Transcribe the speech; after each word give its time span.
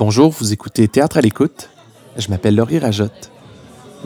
Bonjour, 0.00 0.30
vous 0.30 0.54
écoutez 0.54 0.88
Théâtre 0.88 1.18
à 1.18 1.20
l'écoute. 1.20 1.68
Je 2.16 2.30
m'appelle 2.30 2.56
Laurie 2.56 2.78
Rajotte 2.78 3.30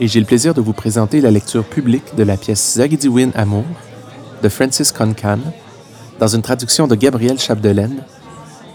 et 0.01 0.09
j'ai 0.09 0.19
le 0.19 0.25
plaisir 0.25 0.53
de 0.53 0.59
vous 0.59 0.73
présenter 0.73 1.21
la 1.21 1.31
lecture 1.31 1.63
publique 1.63 2.15
de 2.17 2.23
la 2.23 2.35
pièce 2.35 2.73
Zagidiwin 2.75 3.31
Amour 3.33 3.63
de 4.43 4.49
Francis 4.49 4.91
Concan 4.91 5.39
dans 6.19 6.27
une 6.27 6.41
traduction 6.41 6.87
de 6.87 6.95
Gabriel 6.95 7.39
Chapdelaine 7.39 8.03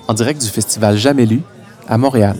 en 0.09 0.14
direct 0.14 0.41
du 0.41 0.48
festival 0.48 0.96
Jamais 0.96 1.27
lu 1.27 1.43
à 1.87 1.98
Montréal. 1.98 2.38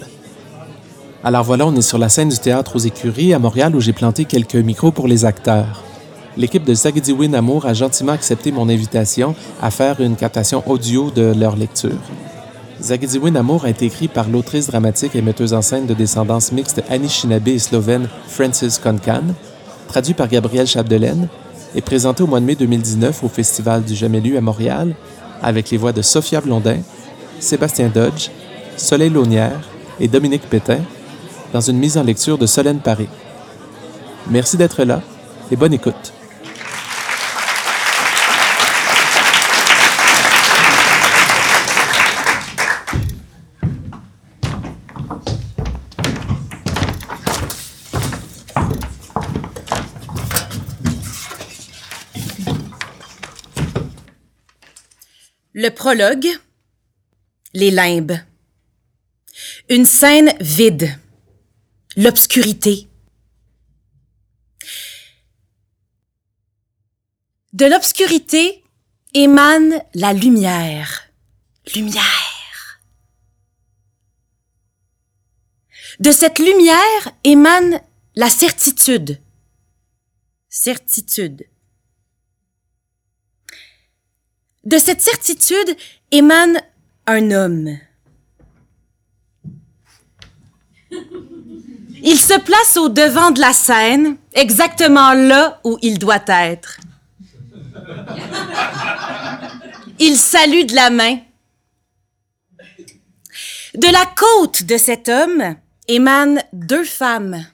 Alors 1.25 1.45
voilà, 1.45 1.67
on 1.67 1.77
est 1.77 1.83
sur 1.83 1.99
la 1.99 2.09
scène 2.09 2.31
du 2.31 2.39
théâtre 2.39 2.77
aux 2.77 2.79
écuries 2.79 3.35
à 3.35 3.39
Montréal 3.39 3.77
où 3.77 3.81
j'ai 3.81 3.93
planté 3.93 4.25
quelques 4.25 4.55
micros 4.55 4.93
pour 4.93 5.09
les 5.09 5.27
acteurs. 5.27 5.85
L'équipe 6.39 6.65
de 6.65 6.73
Zagidiwin 6.73 7.35
Amour 7.35 7.67
a 7.67 7.75
gentiment 7.75 8.13
accepté 8.13 8.51
mon 8.51 8.71
invitation 8.71 9.35
à 9.61 9.71
faire 9.71 10.01
une 10.01 10.17
captation 10.17 10.63
audio 10.67 11.11
de 11.11 11.35
leur 11.37 11.55
lecture. 11.57 11.99
Zagidiwin 12.83 13.37
Amour 13.37 13.67
a 13.67 13.71
été 13.71 13.85
écrit 13.85 14.09
par 14.09 14.29
l'autrice 14.29 14.69
dramatique 14.69 15.15
et 15.15 15.21
metteuse 15.21 15.53
en 15.53 15.61
scène 15.61 15.87
de 15.87 15.93
descendance 15.93 16.51
mixte 16.51 16.83
Anishinaabe 16.89 17.49
et 17.49 17.59
slovène 17.59 18.09
Frances 18.27 18.79
Concan, 18.79 19.23
traduit 19.87 20.15
par 20.15 20.29
Gabriel 20.29 20.67
Chapdelaine 20.67 21.29
et 21.75 21.83
présenté 21.83 22.23
au 22.23 22.27
mois 22.27 22.41
de 22.41 22.47
mai 22.47 22.55
2019 22.55 23.23
au 23.23 23.29
Festival 23.29 23.85
du 23.85 23.95
Jamais 23.95 24.37
à 24.37 24.41
Montréal 24.41 24.95
avec 25.43 25.71
les 25.71 25.77
voix 25.77 25.93
de 25.93 26.01
Sophia 26.01 26.41
Blondin, 26.41 26.79
Sébastien 27.39 27.89
Dodge, 27.89 28.31
Soleil 28.77 29.11
Launière 29.11 29.61
et 29.99 30.09
Dominique 30.09 30.49
Pétain 30.49 30.81
dans 31.53 31.61
une 31.61 31.79
mise 31.79 31.99
en 31.99 32.03
lecture 32.03 32.39
de 32.39 32.47
Solène 32.47 32.81
Paré. 32.81 33.09
Merci 34.31 34.57
d'être 34.57 34.85
là 34.85 35.03
et 35.51 35.57
bonne 35.57 35.75
écoute. 35.75 36.13
Le 55.63 55.69
prologue. 55.69 56.27
Les 57.53 57.71
limbes. 57.71 58.19
Une 59.69 59.85
scène 59.85 60.33
vide. 60.41 60.99
L'obscurité. 61.99 62.89
De 67.53 67.67
l'obscurité 67.67 68.65
émane 69.13 69.85
la 69.93 70.15
lumière. 70.15 71.11
Lumière. 71.75 72.81
De 75.99 76.11
cette 76.11 76.39
lumière 76.39 77.13
émane 77.25 77.83
la 78.15 78.31
certitude. 78.31 79.21
Certitude. 80.49 81.50
De 84.65 84.79
cette 84.79 85.01
certitude 85.01 85.77
émane 86.11 86.61
un 87.07 87.31
homme. 87.31 87.79
Il 92.03 92.19
se 92.19 92.39
place 92.39 92.77
au 92.77 92.89
devant 92.89 93.31
de 93.31 93.41
la 93.41 93.53
scène, 93.53 94.17
exactement 94.35 95.13
là 95.13 95.61
où 95.65 95.79
il 95.83 95.99
doit 95.99 96.25
être. 96.29 96.79
Il 99.99 100.17
salue 100.17 100.65
de 100.65 100.75
la 100.75 100.91
main. 100.91 101.19
De 103.75 103.93
la 103.93 104.07
côte 104.07 104.63
de 104.65 104.77
cet 104.77 105.09
homme 105.09 105.57
émanent 105.89 106.43
deux 106.53 106.85
femmes. 106.85 107.45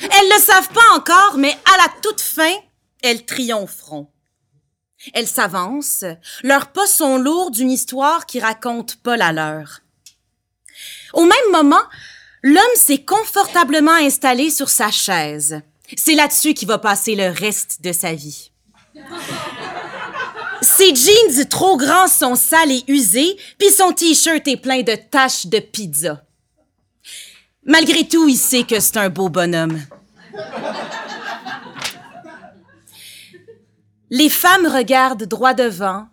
Elles 0.00 0.28
ne 0.28 0.34
le 0.34 0.40
savent 0.40 0.70
pas 0.70 0.96
encore, 0.96 1.36
mais 1.38 1.52
à 1.52 1.76
la 1.78 1.92
toute 2.02 2.20
fin, 2.20 2.52
elles 3.04 3.26
triompheront. 3.26 4.08
Elles 5.12 5.28
s'avancent, 5.28 6.06
leurs 6.42 6.72
pas 6.72 6.86
sont 6.86 7.18
lourds 7.18 7.50
d'une 7.50 7.70
histoire 7.70 8.24
qui 8.24 8.40
raconte 8.40 8.96
pas 8.96 9.18
la 9.18 9.32
leur. 9.32 9.80
Au 11.12 11.24
même 11.24 11.52
moment, 11.52 11.82
l'homme 12.42 12.64
s'est 12.74 13.04
confortablement 13.04 13.92
installé 13.92 14.48
sur 14.50 14.70
sa 14.70 14.90
chaise. 14.90 15.60
C'est 15.98 16.14
là-dessus 16.14 16.54
qu'il 16.54 16.66
va 16.66 16.78
passer 16.78 17.14
le 17.14 17.28
reste 17.28 17.82
de 17.82 17.92
sa 17.92 18.14
vie. 18.14 18.50
Ses 20.62 20.94
jeans 20.94 21.46
trop 21.50 21.76
grands 21.76 22.08
sont 22.08 22.36
sales 22.36 22.72
et 22.72 22.84
usés, 22.88 23.36
puis 23.58 23.70
son 23.70 23.92
t-shirt 23.92 24.48
est 24.48 24.56
plein 24.56 24.80
de 24.80 24.94
taches 24.94 25.46
de 25.46 25.58
pizza. 25.58 26.24
Malgré 27.66 28.08
tout, 28.08 28.26
il 28.28 28.38
sait 28.38 28.64
que 28.64 28.80
c'est 28.80 28.96
un 28.96 29.10
beau 29.10 29.28
bonhomme. 29.28 29.78
Les 34.10 34.28
femmes 34.28 34.66
regardent 34.66 35.24
droit 35.24 35.54
devant. 35.54 36.06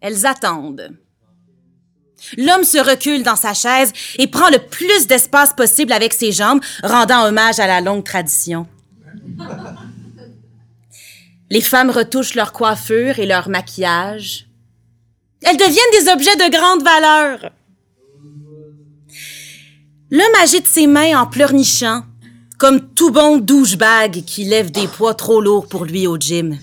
Elles 0.00 0.26
attendent. 0.26 0.96
L'homme 2.36 2.64
se 2.64 2.78
recule 2.78 3.22
dans 3.22 3.36
sa 3.36 3.54
chaise 3.54 3.92
et 4.18 4.26
prend 4.26 4.50
le 4.50 4.58
plus 4.58 5.06
d'espace 5.06 5.54
possible 5.54 5.92
avec 5.92 6.12
ses 6.12 6.32
jambes, 6.32 6.60
rendant 6.82 7.26
hommage 7.26 7.60
à 7.60 7.66
la 7.66 7.80
longue 7.80 8.04
tradition. 8.04 8.66
Les 11.50 11.62
femmes 11.62 11.90
retouchent 11.90 12.34
leur 12.34 12.52
coiffure 12.52 13.18
et 13.18 13.26
leur 13.26 13.48
maquillage. 13.48 14.48
Elles 15.42 15.56
deviennent 15.56 16.04
des 16.04 16.10
objets 16.10 16.36
de 16.36 16.50
grande 16.50 16.82
valeur. 16.82 17.52
L'homme 20.10 20.42
agite 20.42 20.66
ses 20.66 20.86
mains 20.86 21.18
en 21.18 21.26
pleurnichant, 21.26 22.02
comme 22.58 22.92
tout 22.92 23.12
bon 23.12 23.38
douchebag 23.38 24.24
qui 24.24 24.44
lève 24.44 24.72
des 24.72 24.88
poids 24.88 25.14
trop 25.14 25.40
lourds 25.40 25.68
pour 25.68 25.84
lui 25.84 26.08
au 26.08 26.18
gym. 26.18 26.58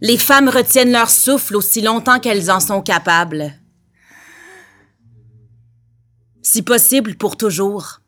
Les 0.00 0.18
femmes 0.18 0.48
retiennent 0.48 0.90
leur 0.90 1.08
souffle 1.08 1.56
aussi 1.56 1.80
longtemps 1.80 2.18
qu'elles 2.18 2.50
en 2.50 2.60
sont 2.60 2.82
capables. 2.82 3.54
Si 6.42 6.62
possible, 6.62 7.14
pour 7.14 7.36
toujours. 7.36 8.00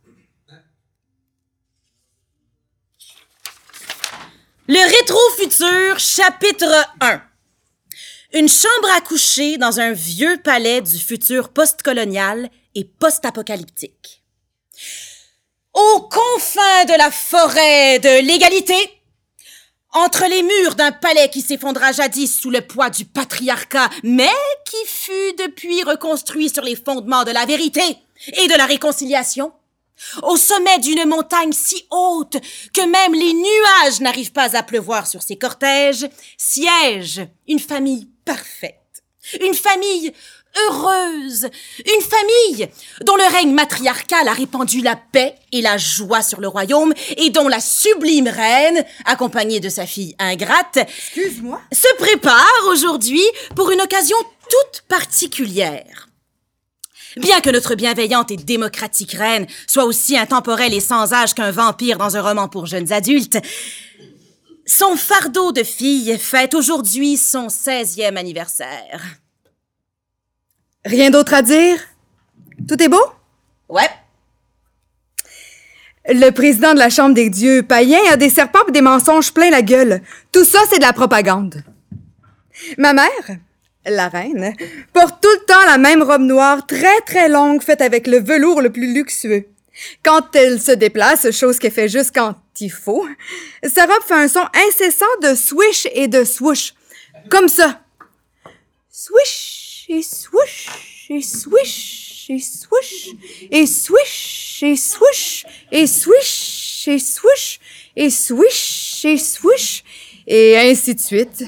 Le 4.68 4.98
rétro-futur, 4.98 5.98
chapitre 6.00 6.66
1. 7.00 7.22
Une 8.34 8.48
chambre 8.48 8.88
à 8.96 9.00
coucher 9.00 9.56
dans 9.56 9.78
un 9.78 9.92
vieux 9.92 10.36
palais 10.42 10.82
du 10.82 10.98
futur 10.98 11.50
post-colonial 11.50 12.50
et 12.74 12.84
post-apocalyptique. 12.84 14.25
Aux 15.74 16.00
confins 16.02 16.84
de 16.86 16.96
la 16.96 17.10
forêt 17.10 17.98
de 17.98 18.26
l'égalité, 18.26 18.74
entre 19.92 20.26
les 20.26 20.42
murs 20.42 20.74
d'un 20.74 20.92
palais 20.92 21.30
qui 21.30 21.40
s'effondra 21.40 21.92
jadis 21.92 22.38
sous 22.38 22.50
le 22.50 22.60
poids 22.60 22.90
du 22.90 23.04
patriarcat, 23.04 23.88
mais 24.02 24.28
qui 24.66 24.86
fut 24.86 25.34
depuis 25.38 25.82
reconstruit 25.82 26.50
sur 26.50 26.62
les 26.62 26.76
fondements 26.76 27.24
de 27.24 27.30
la 27.30 27.46
vérité 27.46 27.82
et 28.26 28.48
de 28.48 28.54
la 28.54 28.66
réconciliation, 28.66 29.52
au 30.22 30.36
sommet 30.36 30.78
d'une 30.80 31.06
montagne 31.06 31.52
si 31.52 31.86
haute 31.90 32.36
que 32.74 32.86
même 32.86 33.14
les 33.14 33.32
nuages 33.32 34.00
n'arrivent 34.00 34.32
pas 34.32 34.54
à 34.56 34.62
pleuvoir 34.62 35.06
sur 35.06 35.22
ses 35.22 35.36
cortèges, 35.36 36.06
siège 36.36 37.26
une 37.48 37.58
famille 37.58 38.08
parfaite. 38.24 38.74
Une 39.40 39.54
famille 39.54 40.12
heureuse, 40.68 41.48
une 41.84 42.02
famille 42.02 42.68
dont 43.04 43.16
le 43.16 43.32
règne 43.32 43.52
matriarcal 43.52 44.26
a 44.28 44.32
répandu 44.32 44.80
la 44.80 44.96
paix 44.96 45.34
et 45.52 45.60
la 45.62 45.76
joie 45.76 46.22
sur 46.22 46.40
le 46.40 46.48
royaume 46.48 46.92
et 47.16 47.30
dont 47.30 47.48
la 47.48 47.60
sublime 47.60 48.28
reine, 48.28 48.84
accompagnée 49.04 49.60
de 49.60 49.68
sa 49.68 49.86
fille 49.86 50.14
ingrate, 50.18 50.78
Excuse-moi. 50.78 51.60
se 51.72 51.94
prépare 51.96 52.66
aujourd'hui 52.68 53.22
pour 53.54 53.70
une 53.70 53.80
occasion 53.80 54.16
toute 54.48 54.82
particulière. 54.88 56.08
Bien 57.16 57.40
que 57.40 57.50
notre 57.50 57.74
bienveillante 57.74 58.30
et 58.30 58.36
démocratique 58.36 59.12
reine 59.12 59.46
soit 59.66 59.84
aussi 59.84 60.18
intemporelle 60.18 60.74
et 60.74 60.80
sans 60.80 61.14
âge 61.14 61.32
qu'un 61.34 61.50
vampire 61.50 61.96
dans 61.96 62.16
un 62.16 62.22
roman 62.22 62.48
pour 62.48 62.66
jeunes 62.66 62.92
adultes, 62.92 63.38
son 64.66 64.96
fardeau 64.96 65.52
de 65.52 65.62
fille 65.62 66.18
fête 66.18 66.54
aujourd'hui 66.54 67.16
son 67.16 67.46
16e 67.46 68.16
anniversaire. 68.16 69.00
Rien 70.86 71.10
d'autre 71.10 71.34
à 71.34 71.42
dire? 71.42 71.80
Tout 72.68 72.80
est 72.80 72.88
beau? 72.88 73.04
Ouais. 73.68 73.90
Le 76.08 76.30
président 76.30 76.74
de 76.74 76.78
la 76.78 76.90
Chambre 76.90 77.14
des 77.16 77.28
dieux 77.28 77.64
païen 77.64 77.98
a 78.08 78.16
des 78.16 78.30
serpents 78.30 78.64
et 78.68 78.70
des 78.70 78.80
mensonges 78.80 79.34
plein 79.34 79.50
la 79.50 79.62
gueule. 79.62 80.00
Tout 80.30 80.44
ça, 80.44 80.60
c'est 80.70 80.78
de 80.78 80.84
la 80.84 80.92
propagande. 80.92 81.64
Ma 82.78 82.92
mère, 82.92 83.36
la 83.84 84.08
reine, 84.08 84.54
porte 84.92 85.20
tout 85.20 85.28
le 85.28 85.44
temps 85.46 85.66
la 85.66 85.76
même 85.76 86.04
robe 86.04 86.22
noire 86.22 86.64
très 86.66 87.00
très 87.00 87.28
longue 87.28 87.62
faite 87.62 87.80
avec 87.80 88.06
le 88.06 88.20
velours 88.20 88.62
le 88.62 88.70
plus 88.70 88.94
luxueux. 88.94 89.46
Quand 90.04 90.36
elle 90.36 90.60
se 90.60 90.70
déplace, 90.70 91.32
chose 91.32 91.58
qu'elle 91.58 91.72
fait 91.72 91.88
juste 91.88 92.14
quand 92.14 92.36
il 92.60 92.70
faut, 92.70 93.06
sa 93.64 93.86
robe 93.86 94.04
fait 94.06 94.14
un 94.14 94.28
son 94.28 94.46
incessant 94.68 95.04
de 95.20 95.34
swish 95.34 95.88
et 95.92 96.06
de 96.06 96.22
swoosh. 96.22 96.74
Comme 97.28 97.48
ça. 97.48 97.80
Swish 98.88 99.65
et 99.88 100.02
swoosh 100.02 100.68
et 101.10 101.22
swish 101.22 102.26
et 102.28 102.40
swoosh 102.40 103.08
et 103.50 103.66
swish 103.66 104.62
et 104.62 104.76
swoosh 104.76 105.46
et 105.70 105.86
swish 105.86 106.88
et 106.88 106.98
swoosh 106.98 107.60
et 107.96 108.10
swish 108.10 109.04
et 109.04 109.16
et 110.26 110.58
ainsi 110.58 110.94
de 110.94 111.00
suite. 111.00 111.44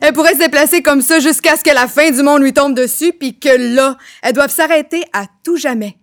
Elle 0.00 0.12
pourrait 0.12 0.34
se 0.34 0.40
déplacer 0.40 0.82
comme 0.82 1.00
ça 1.00 1.20
jusqu'à 1.20 1.56
ce 1.56 1.64
que 1.64 1.70
la 1.70 1.88
fin 1.88 2.10
du 2.10 2.22
monde 2.22 2.42
lui 2.42 2.52
tombe 2.52 2.74
dessus 2.74 3.12
puis 3.12 3.38
que 3.38 3.74
là, 3.74 3.96
elles 4.22 4.34
doivent 4.34 4.52
s'arrêter 4.52 5.02
à 5.12 5.26
tout 5.42 5.56
jamais. 5.56 5.96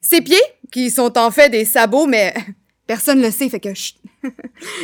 Ses 0.00 0.22
pieds, 0.22 0.42
qui 0.72 0.90
sont 0.90 1.18
en 1.18 1.30
fait 1.30 1.50
des 1.50 1.66
sabots, 1.66 2.06
mais 2.06 2.34
personne 2.86 3.20
le 3.20 3.30
sait, 3.30 3.50
fait 3.50 3.60
que 3.60 3.74
chut, 3.74 3.96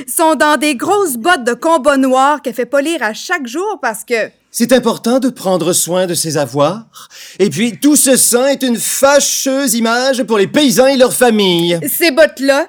sont 0.07 0.35
dans 0.35 0.59
des 0.59 0.77
grosses 0.77 1.17
bottes 1.17 1.45
de 1.45 1.55
combat 1.55 1.97
noir 1.97 2.43
qu'elle 2.43 2.55
fait 2.55 2.67
polir 2.67 3.03
à 3.03 3.15
chaque 3.15 3.47
jour 3.47 3.79
parce 3.81 4.05
que 4.05 4.31
C'est 4.51 4.73
important 4.73 5.19
de 5.19 5.29
prendre 5.29 5.73
soin 5.73 6.07
de 6.07 6.15
ses 6.15 6.39
avoirs. 6.39 7.09
Et 7.39 7.51
puis, 7.51 7.79
tout 7.79 7.97
ce 7.97 8.17
sang 8.17 8.47
est 8.47 8.63
une 8.63 8.79
fâcheuse 8.79 9.75
image 9.75 10.23
pour 10.23 10.39
les 10.39 10.47
paysans 10.47 10.87
et 10.87 10.97
leurs 10.97 11.13
familles. 11.13 11.79
ces 11.87 12.11
bottes-là, 12.11 12.69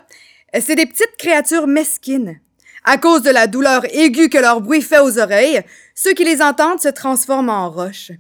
c'est 0.60 0.76
des 0.76 0.86
petites 0.86 1.16
créatures 1.18 1.68
mesquines. 1.68 2.40
À 2.84 2.98
cause 2.98 3.22
de 3.22 3.30
la 3.30 3.48
douleur 3.48 3.84
aiguë 3.94 4.30
que 4.30 4.38
leur 4.38 4.62
bruit 4.62 4.82
fait 4.82 5.00
aux 5.00 5.20
oreilles, 5.20 5.62
ceux 5.96 6.14
qui 6.14 6.26
les 6.26 6.42
entendent 6.42 6.82
se 6.82 6.90
transforment 6.90 7.50
en 7.50 7.70
roches. 7.70 8.12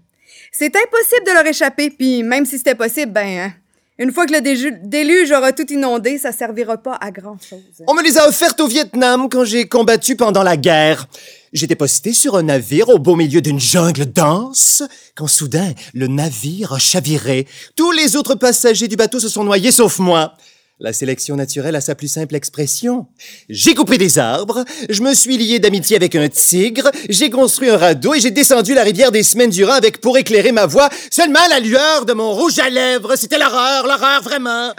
C'est 0.51 0.75
impossible 0.75 1.25
de 1.27 1.31
leur 1.31 1.45
échapper, 1.45 1.89
puis 1.89 2.23
même 2.23 2.45
si 2.45 2.57
c'était 2.57 2.75
possible, 2.75 3.11
ben, 3.11 3.39
hein, 3.39 3.53
une 3.99 4.13
fois 4.13 4.25
que 4.25 4.31
le 4.31 4.41
déluge 4.87 5.31
aura 5.31 5.51
tout 5.51 5.71
inondé, 5.71 6.17
ça 6.17 6.31
servira 6.31 6.77
pas 6.77 6.97
à 7.01 7.11
grand-chose. 7.11 7.59
On 7.85 7.93
me 7.93 8.01
les 8.01 8.17
a 8.17 8.27
offertes 8.27 8.59
au 8.61 8.67
Vietnam 8.67 9.27
quand 9.29 9.43
j'ai 9.43 9.67
combattu 9.67 10.15
pendant 10.15 10.41
la 10.41 10.55
guerre. 10.55 11.05
J'étais 11.51 11.75
posté 11.75 12.13
sur 12.13 12.37
un 12.37 12.43
navire 12.43 12.87
au 12.89 12.97
beau 12.97 13.17
milieu 13.17 13.41
d'une 13.41 13.59
jungle 13.59 14.05
dense, 14.05 14.83
quand 15.15 15.27
soudain, 15.27 15.73
le 15.93 16.07
navire 16.07 16.73
a 16.73 16.79
chaviré. 16.79 17.45
Tous 17.75 17.91
les 17.91 18.15
autres 18.15 18.35
passagers 18.35 18.87
du 18.87 18.95
bateau 18.95 19.19
se 19.19 19.27
sont 19.27 19.43
noyés 19.43 19.71
sauf 19.71 19.99
moi. 19.99 20.33
La 20.81 20.93
sélection 20.93 21.35
naturelle 21.35 21.75
a 21.75 21.81
sa 21.81 21.93
plus 21.93 22.07
simple 22.07 22.35
expression. 22.35 23.05
J'ai 23.49 23.75
coupé 23.75 23.97
des 23.97 24.17
arbres, 24.17 24.63
je 24.89 25.01
me 25.01 25.13
suis 25.13 25.37
lié 25.37 25.59
d'amitié 25.59 25.97
avec 25.97 26.15
un 26.15 26.29
tigre, 26.29 26.89
j'ai 27.09 27.29
construit 27.29 27.69
un 27.69 27.75
radeau 27.75 28.13
et 28.13 28.21
j'ai 28.21 28.31
descendu 28.31 28.73
la 28.73 28.83
rivière 28.83 29.11
des 29.11 29.23
semaines 29.23 29.49
durant 29.49 29.73
avec 29.73 29.99
pour 29.99 30.17
éclairer 30.17 30.53
ma 30.53 30.67
voie 30.67 30.89
seulement 31.11 31.45
la 31.49 31.59
lueur 31.59 32.05
de 32.05 32.13
mon 32.13 32.31
rouge 32.31 32.59
à 32.59 32.69
lèvres. 32.69 33.17
C'était 33.17 33.37
l'horreur, 33.37 33.87
l'horreur 33.87 34.23
vraiment. 34.23 34.71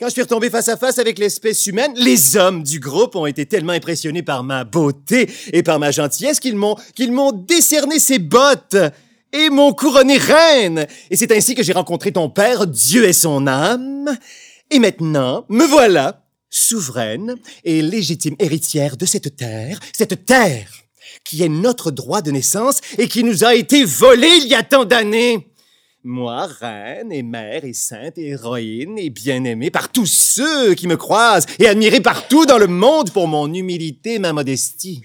Quand 0.00 0.08
je 0.08 0.12
suis 0.12 0.22
retombé 0.22 0.50
face 0.50 0.68
à 0.68 0.76
face 0.76 0.98
avec 0.98 1.20
l'espèce 1.20 1.64
humaine, 1.68 1.92
les 1.94 2.36
hommes 2.36 2.64
du 2.64 2.80
groupe 2.80 3.14
ont 3.14 3.26
été 3.26 3.46
tellement 3.46 3.72
impressionnés 3.72 4.24
par 4.24 4.42
ma 4.42 4.64
beauté 4.64 5.30
et 5.52 5.62
par 5.62 5.78
ma 5.78 5.92
gentillesse 5.92 6.40
qu'ils 6.40 6.56
m'ont 6.56 6.74
qu'ils 6.96 7.12
m'ont 7.12 7.30
décerné 7.30 8.00
ces 8.00 8.18
bottes 8.18 8.76
et 9.36 9.50
m'ont 9.50 9.72
couronné 9.72 10.18
reine. 10.18 10.86
Et 11.10 11.16
c'est 11.16 11.32
ainsi 11.32 11.54
que 11.54 11.62
j'ai 11.62 11.72
rencontré 11.72 12.12
ton 12.12 12.28
père, 12.30 12.66
Dieu 12.66 13.04
et 13.04 13.12
son 13.12 13.46
âme. 13.46 14.16
Et 14.70 14.78
maintenant, 14.78 15.44
me 15.48 15.64
voilà, 15.64 16.24
souveraine 16.50 17.36
et 17.64 17.82
légitime 17.82 18.36
héritière 18.38 18.96
de 18.96 19.06
cette 19.06 19.36
terre, 19.36 19.78
cette 19.92 20.24
terre 20.24 20.68
qui 21.24 21.42
est 21.42 21.48
notre 21.48 21.90
droit 21.90 22.22
de 22.22 22.30
naissance 22.30 22.80
et 22.98 23.08
qui 23.08 23.24
nous 23.24 23.44
a 23.44 23.54
été 23.54 23.84
volée 23.84 24.38
il 24.42 24.48
y 24.48 24.54
a 24.54 24.62
tant 24.62 24.84
d'années. 24.84 25.48
Moi, 26.04 26.46
reine 26.46 27.10
et 27.10 27.22
mère 27.22 27.64
et 27.64 27.72
sainte 27.72 28.16
héroïne 28.16 28.96
et 28.96 29.10
bien-aimée 29.10 29.70
par 29.70 29.90
tous 29.90 30.06
ceux 30.06 30.74
qui 30.74 30.86
me 30.86 30.96
croisent 30.96 31.46
et 31.58 31.66
admirée 31.66 32.00
partout 32.00 32.46
dans 32.46 32.58
le 32.58 32.68
monde 32.68 33.10
pour 33.10 33.26
mon 33.26 33.52
humilité 33.52 34.14
et 34.14 34.18
ma 34.20 34.32
modestie. 34.32 35.02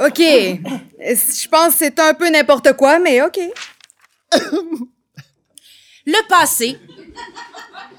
OK. 0.00 0.18
Je 0.18 1.48
pense 1.48 1.72
que 1.72 1.78
c'est 1.78 1.98
un 2.00 2.14
peu 2.14 2.30
n'importe 2.30 2.72
quoi, 2.72 2.98
mais 2.98 3.20
OK. 3.22 3.38
Le 6.06 6.28
passé. 6.28 6.78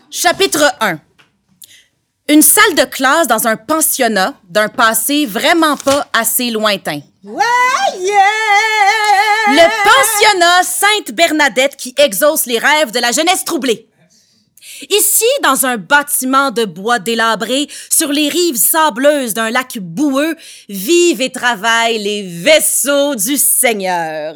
Chapitre 0.10 0.74
1. 0.82 1.00
Une 2.30 2.42
salle 2.42 2.76
de 2.76 2.86
classe 2.86 3.28
dans 3.28 3.48
un 3.48 3.56
pensionnat 3.56 4.34
d'un 4.50 4.70
passé 4.70 5.26
vraiment 5.26 5.78
pas 5.78 6.08
assez 6.14 6.50
lointain. 6.50 7.02
Le 9.48 9.68
pensionnat 9.84 10.64
Sainte-Bernadette 10.64 11.76
qui 11.76 11.94
exauce 11.98 12.46
les 12.48 12.58
rêves 12.58 12.92
de 12.92 13.00
la 13.00 13.12
jeunesse 13.12 13.46
troublée. 13.46 13.91
Ici, 14.90 15.26
dans 15.44 15.66
un 15.66 15.78
bâtiment 15.78 16.52
de 16.52 16.66
bois 16.66 17.00
délabré, 17.00 17.68
sur 17.90 18.12
les 18.12 18.30
rives 18.30 18.58
sableuses 18.58 19.34
d'un 19.34 19.50
lac 19.50 19.78
boueux, 19.80 20.36
vivent 20.70 21.22
et 21.22 21.32
travaillent 21.32 22.02
les 22.02 22.24
vaisseaux 22.24 23.16
du 23.16 23.38
Seigneur. 23.38 24.36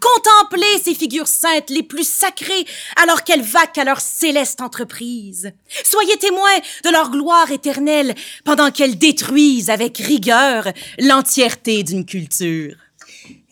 Contemplez 0.00 0.78
ces 0.82 0.94
figures 0.94 1.28
saintes 1.28 1.70
les 1.70 1.82
plus 1.82 2.08
sacrées 2.08 2.66
alors 2.96 3.22
qu'elles 3.22 3.42
vaquent 3.42 3.78
à 3.78 3.84
leur 3.84 4.00
céleste 4.00 4.60
entreprise. 4.60 5.52
Soyez 5.84 6.16
témoins 6.16 6.58
de 6.84 6.90
leur 6.90 7.10
gloire 7.10 7.50
éternelle 7.52 8.14
pendant 8.44 8.70
qu'elles 8.70 8.98
détruisent 8.98 9.70
avec 9.70 9.98
rigueur 9.98 10.64
l'entièreté 10.98 11.84
d'une 11.84 12.04
culture. 12.04 12.74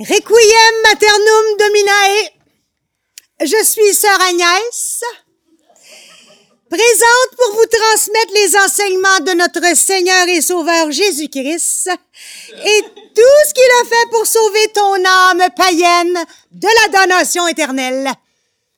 Requiem 0.00 0.82
maternum 0.82 1.44
dominae. 1.58 2.30
Je 3.42 3.64
suis 3.64 3.94
sœur 3.94 4.18
Agnès, 4.22 5.04
présente 6.68 7.36
pour 7.36 7.54
vous 7.54 7.66
transmettre 7.66 8.32
les 8.34 8.56
enseignements 8.56 9.20
de 9.20 9.38
notre 9.38 9.76
Seigneur 9.76 10.28
et 10.28 10.40
Sauveur 10.40 10.90
Jésus-Christ 10.90 11.90
et 11.90 12.82
tout 13.14 13.38
ce 13.48 13.54
qu'il 13.54 13.62
a 13.82 13.88
fait 13.88 14.10
pour 14.10 14.26
sauver 14.26 14.72
ton 14.74 15.04
âme 15.04 15.48
païenne 15.56 16.18
de 16.52 16.68
la 16.82 16.92
damnation 16.92 17.46
éternelle. 17.46 18.10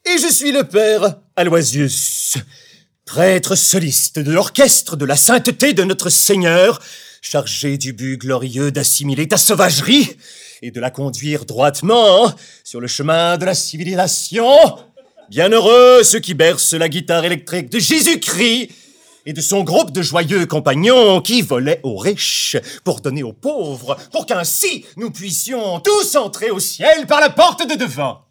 Et 0.04 0.18
je 0.18 0.28
suis 0.28 0.52
le 0.52 0.64
père 0.64 1.16
Aloisius, 1.34 2.36
prêtre 3.06 3.56
soliste 3.56 4.18
de 4.18 4.32
l'orchestre 4.32 4.96
de 4.96 5.06
la 5.06 5.16
sainteté 5.16 5.72
de 5.72 5.84
notre 5.84 6.10
Seigneur, 6.10 6.80
chargé 7.22 7.78
du 7.78 7.94
but 7.94 8.18
glorieux 8.18 8.70
d'assimiler 8.70 9.28
ta 9.28 9.38
sauvagerie 9.38 10.16
et 10.60 10.70
de 10.70 10.80
la 10.80 10.90
conduire 10.90 11.46
droitement 11.46 12.34
sur 12.64 12.80
le 12.80 12.86
chemin 12.86 13.38
de 13.38 13.44
la 13.44 13.54
civilisation. 13.54 14.46
Bienheureux 15.30 16.04
ceux 16.04 16.20
qui 16.20 16.32
bercent 16.32 16.72
la 16.72 16.88
guitare 16.88 17.22
électrique 17.22 17.68
de 17.68 17.78
Jésus-Christ 17.78 18.70
et 19.26 19.34
de 19.34 19.40
son 19.42 19.62
groupe 19.62 19.92
de 19.92 20.00
joyeux 20.00 20.46
compagnons 20.46 21.20
qui 21.20 21.42
volaient 21.42 21.80
aux 21.82 21.98
riches 21.98 22.56
pour 22.82 23.02
donner 23.02 23.22
aux 23.22 23.34
pauvres, 23.34 23.98
pour 24.10 24.24
qu'ainsi 24.24 24.86
nous 24.96 25.10
puissions 25.10 25.80
tous 25.80 26.16
entrer 26.16 26.50
au 26.50 26.58
ciel 26.60 27.06
par 27.06 27.20
la 27.20 27.28
porte 27.28 27.68
de 27.68 27.74
devant. 27.74 28.22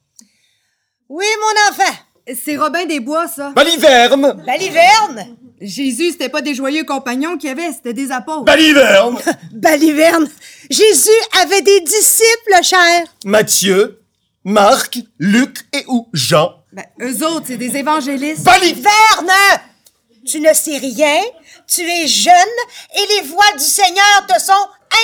Oui, 1.08 1.26
mon 1.40 1.72
enfant. 1.72 1.98
C'est 2.36 2.58
Robin 2.58 2.86
des 2.88 3.00
Bois, 3.00 3.28
ça. 3.28 3.52
Baliverne! 3.52 4.44
Baliverne? 4.44 5.38
Jésus, 5.62 6.14
c'était 6.14 6.30
pas 6.30 6.42
des 6.42 6.56
joyeux 6.56 6.84
compagnons 6.84 7.38
qu'il 7.38 7.50
y 7.50 7.52
avait, 7.52 7.72
c'était 7.74 7.94
des 7.94 8.12
apôtres. 8.12 8.44
Baliverne! 8.44 9.20
Baliverne. 9.54 10.28
Jésus 10.72 11.10
avait 11.44 11.62
des 11.62 11.82
disciples, 11.82 12.64
cher. 12.64 13.04
Matthieu, 13.24 14.02
Marc, 14.44 14.98
Luc 15.20 15.68
et 15.74 15.86
ou 15.88 16.10
Jean. 16.12 16.56
Ben, 16.78 16.86
eux 17.02 17.26
autres, 17.26 17.48
c'est 17.48 17.58
des 17.58 17.76
évangélistes. 17.76 18.44
Baliverne. 18.44 19.32
Tu 20.28 20.40
ne 20.40 20.54
sais 20.54 20.78
rien. 20.78 21.22
Tu 21.66 21.82
es 21.82 22.06
jeune 22.06 22.34
et 22.96 23.16
les 23.16 23.28
voies 23.28 23.52
du 23.58 23.64
Seigneur 23.64 24.28
te 24.28 24.40
sont 24.40 24.54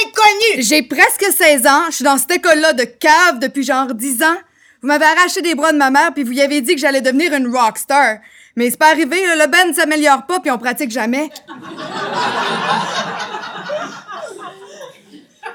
inconnues. 0.04 0.62
J'ai 0.62 0.84
presque 0.84 1.26
16 1.36 1.66
ans, 1.66 1.86
je 1.90 1.96
suis 1.96 2.04
dans 2.04 2.20
cette 2.20 2.30
école-là 2.30 2.74
de 2.74 2.84
cave 2.84 3.40
depuis 3.40 3.64
genre 3.64 3.92
10 3.92 4.22
ans. 4.22 4.38
Vous 4.84 4.88
m'avez 4.88 5.06
arraché 5.06 5.42
des 5.42 5.56
bras 5.56 5.72
de 5.72 5.78
ma 5.78 5.90
mère 5.90 6.14
puis 6.14 6.24
vous 6.24 6.34
y 6.34 6.42
avez 6.42 6.62
dit 6.62 6.76
que 6.76 6.80
j'allais 6.80 7.02
devenir 7.02 7.34
une 7.34 7.48
rockstar. 7.48 8.18
Mais 8.56 8.70
c'est 8.70 8.78
pas 8.78 8.92
arrivé, 8.92 9.26
là, 9.26 9.36
le 9.36 9.52
band 9.52 9.70
ne 9.70 9.74
s'améliore 9.74 10.28
pas 10.28 10.42
puis 10.42 10.52
on 10.52 10.60
pratique 10.60 10.92
jamais. 10.92 11.32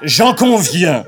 J'en 0.01 0.35
conviens. 0.35 1.05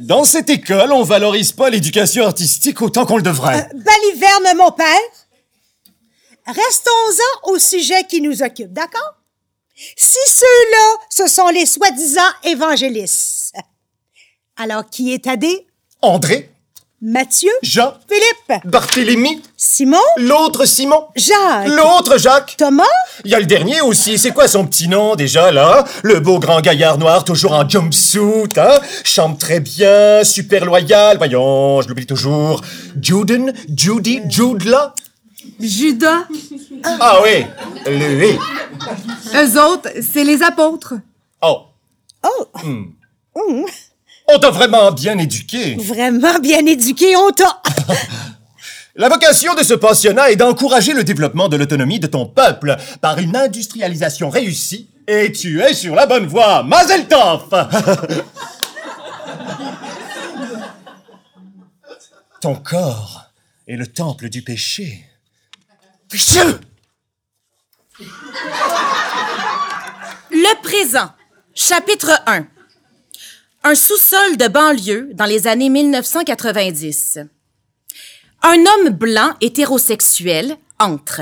Dans 0.00 0.24
cette 0.24 0.48
école, 0.48 0.92
on 0.92 1.02
valorise 1.02 1.52
pas 1.52 1.68
l'éducation 1.68 2.24
artistique 2.24 2.80
autant 2.80 3.04
qu'on 3.04 3.18
le 3.18 3.22
devrait. 3.22 3.68
Baliverne, 3.74 4.56
mon 4.56 4.72
père. 4.72 4.86
Restons-en 6.46 7.52
au 7.52 7.58
sujet 7.58 8.04
qui 8.04 8.22
nous 8.22 8.42
occupe, 8.42 8.72
d'accord? 8.72 9.16
Si 9.98 10.18
ceux-là, 10.26 10.96
ce 11.10 11.26
sont 11.26 11.48
les 11.48 11.66
soi-disant 11.66 12.30
évangélistes. 12.44 13.54
Alors, 14.56 14.88
qui 14.88 15.12
est 15.12 15.24
Thaddée? 15.24 15.66
André, 16.00 16.50
Mathieu? 17.02 17.50
Jean, 17.62 17.94
Philippe? 18.08 18.62
Barthélemy, 18.66 19.40
Simon? 19.56 19.96
l'autre 20.18 20.66
Simon, 20.66 21.06
Jacques? 21.16 21.68
l'autre 21.68 22.18
Jacques. 22.18 22.56
Thomas? 22.58 22.84
Il 23.24 23.30
y 23.30 23.34
a 23.34 23.40
le 23.40 23.46
dernier 23.46 23.80
aussi. 23.80 24.18
C'est 24.18 24.32
quoi 24.32 24.48
son 24.48 24.66
petit 24.66 24.86
nom 24.86 25.16
déjà 25.16 25.50
là? 25.50 25.84
Le 26.02 26.20
beau 26.20 26.38
grand 26.38 26.60
gaillard 26.60 26.98
noir, 26.98 27.24
toujours 27.24 27.52
en 27.52 27.66
jumpsuit, 27.66 28.50
hein? 28.58 28.80
Chante 29.02 29.38
très 29.40 29.60
bien, 29.60 30.22
super 30.24 30.66
loyal. 30.66 31.16
Voyons, 31.16 31.80
je 31.80 31.88
l'oublie 31.88 32.04
toujours. 32.04 32.60
Juden, 33.00 33.54
Judy, 33.74 34.20
Judla? 34.28 34.94
Judas, 35.58 36.26
Ah 37.00 37.20
oui, 37.22 37.46
lui. 37.90 38.38
eux 39.34 39.62
autres, 39.62 39.88
c'est 40.02 40.24
les 40.24 40.42
apôtres. 40.42 40.94
Oh. 41.40 41.62
Oh! 42.22 43.66
On 44.32 44.38
t'a 44.38 44.50
vraiment 44.50 44.92
bien 44.92 45.18
éduqué. 45.18 45.74
Vraiment 45.76 46.38
bien 46.38 46.64
éduqué, 46.64 47.16
on 47.16 47.30
t'a... 47.30 47.62
La 48.96 49.08
vocation 49.08 49.54
de 49.54 49.62
ce 49.62 49.74
pensionnat 49.74 50.30
est 50.30 50.36
d'encourager 50.36 50.92
le 50.92 51.04
développement 51.04 51.48
de 51.48 51.56
l'autonomie 51.56 52.00
de 52.00 52.06
ton 52.06 52.26
peuple 52.26 52.76
par 53.00 53.18
une 53.18 53.36
industrialisation 53.36 54.28
réussie. 54.28 54.90
Et 55.08 55.32
tu 55.32 55.60
es 55.60 55.74
sur 55.74 55.94
la 55.94 56.06
bonne 56.06 56.26
voie, 56.26 56.62
Mazel 56.62 57.08
Tov! 57.08 57.48
ton 62.40 62.56
corps 62.56 63.24
est 63.66 63.76
le 63.76 63.86
temple 63.86 64.28
du 64.28 64.42
péché. 64.42 65.06
Pécheux! 66.08 66.60
Le 70.30 70.62
présent. 70.62 71.10
Chapitre 71.54 72.12
1. 72.26 72.46
Un 73.62 73.74
sous-sol 73.74 74.38
de 74.38 74.48
banlieue 74.48 75.10
dans 75.12 75.26
les 75.26 75.46
années 75.46 75.68
1990. 75.68 77.18
Un 78.42 78.56
homme 78.56 78.88
blanc 78.88 79.34
hétérosexuel 79.42 80.56
entre. 80.78 81.20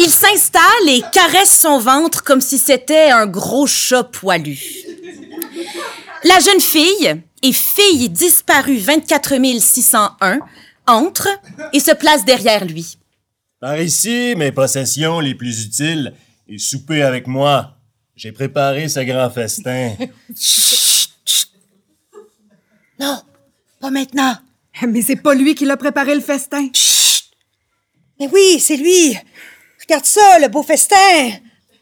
Il 0.00 0.10
s'installe 0.10 0.88
et 0.88 1.02
caresse 1.12 1.60
son 1.60 1.78
ventre 1.78 2.24
comme 2.24 2.40
si 2.40 2.58
c'était 2.58 3.10
un 3.10 3.26
gros 3.26 3.68
chat 3.68 4.02
poilu. 4.02 4.58
La 6.24 6.40
jeune 6.40 6.60
fille 6.60 7.22
et 7.40 7.52
fille 7.52 8.08
disparue 8.08 8.78
24 8.78 9.60
601 9.60 10.40
entre 10.88 11.28
et 11.72 11.78
se 11.78 11.92
place 11.92 12.24
derrière 12.24 12.64
lui. 12.64 12.98
Par 13.60 13.80
ici, 13.80 14.34
mes 14.36 14.50
possessions 14.50 15.20
les 15.20 15.36
plus 15.36 15.66
utiles 15.66 16.14
et 16.48 16.58
souper 16.58 17.02
avec 17.02 17.28
moi. 17.28 17.76
J'ai 18.16 18.32
préparé 18.32 18.88
ce 18.88 19.00
grand 19.00 19.30
festin. 19.30 19.94
Non, 22.98 23.20
pas 23.80 23.90
maintenant. 23.90 24.36
Mais 24.86 25.02
c'est 25.02 25.16
pas 25.16 25.34
lui 25.34 25.54
qui 25.54 25.64
l'a 25.64 25.76
préparé 25.76 26.14
le 26.14 26.20
festin. 26.20 26.68
Mais 28.18 28.28
oui, 28.32 28.60
c'est 28.60 28.76
lui. 28.76 29.16
Regarde 29.82 30.04
ça, 30.04 30.38
le 30.38 30.48
beau 30.48 30.62
festin. 30.62 31.30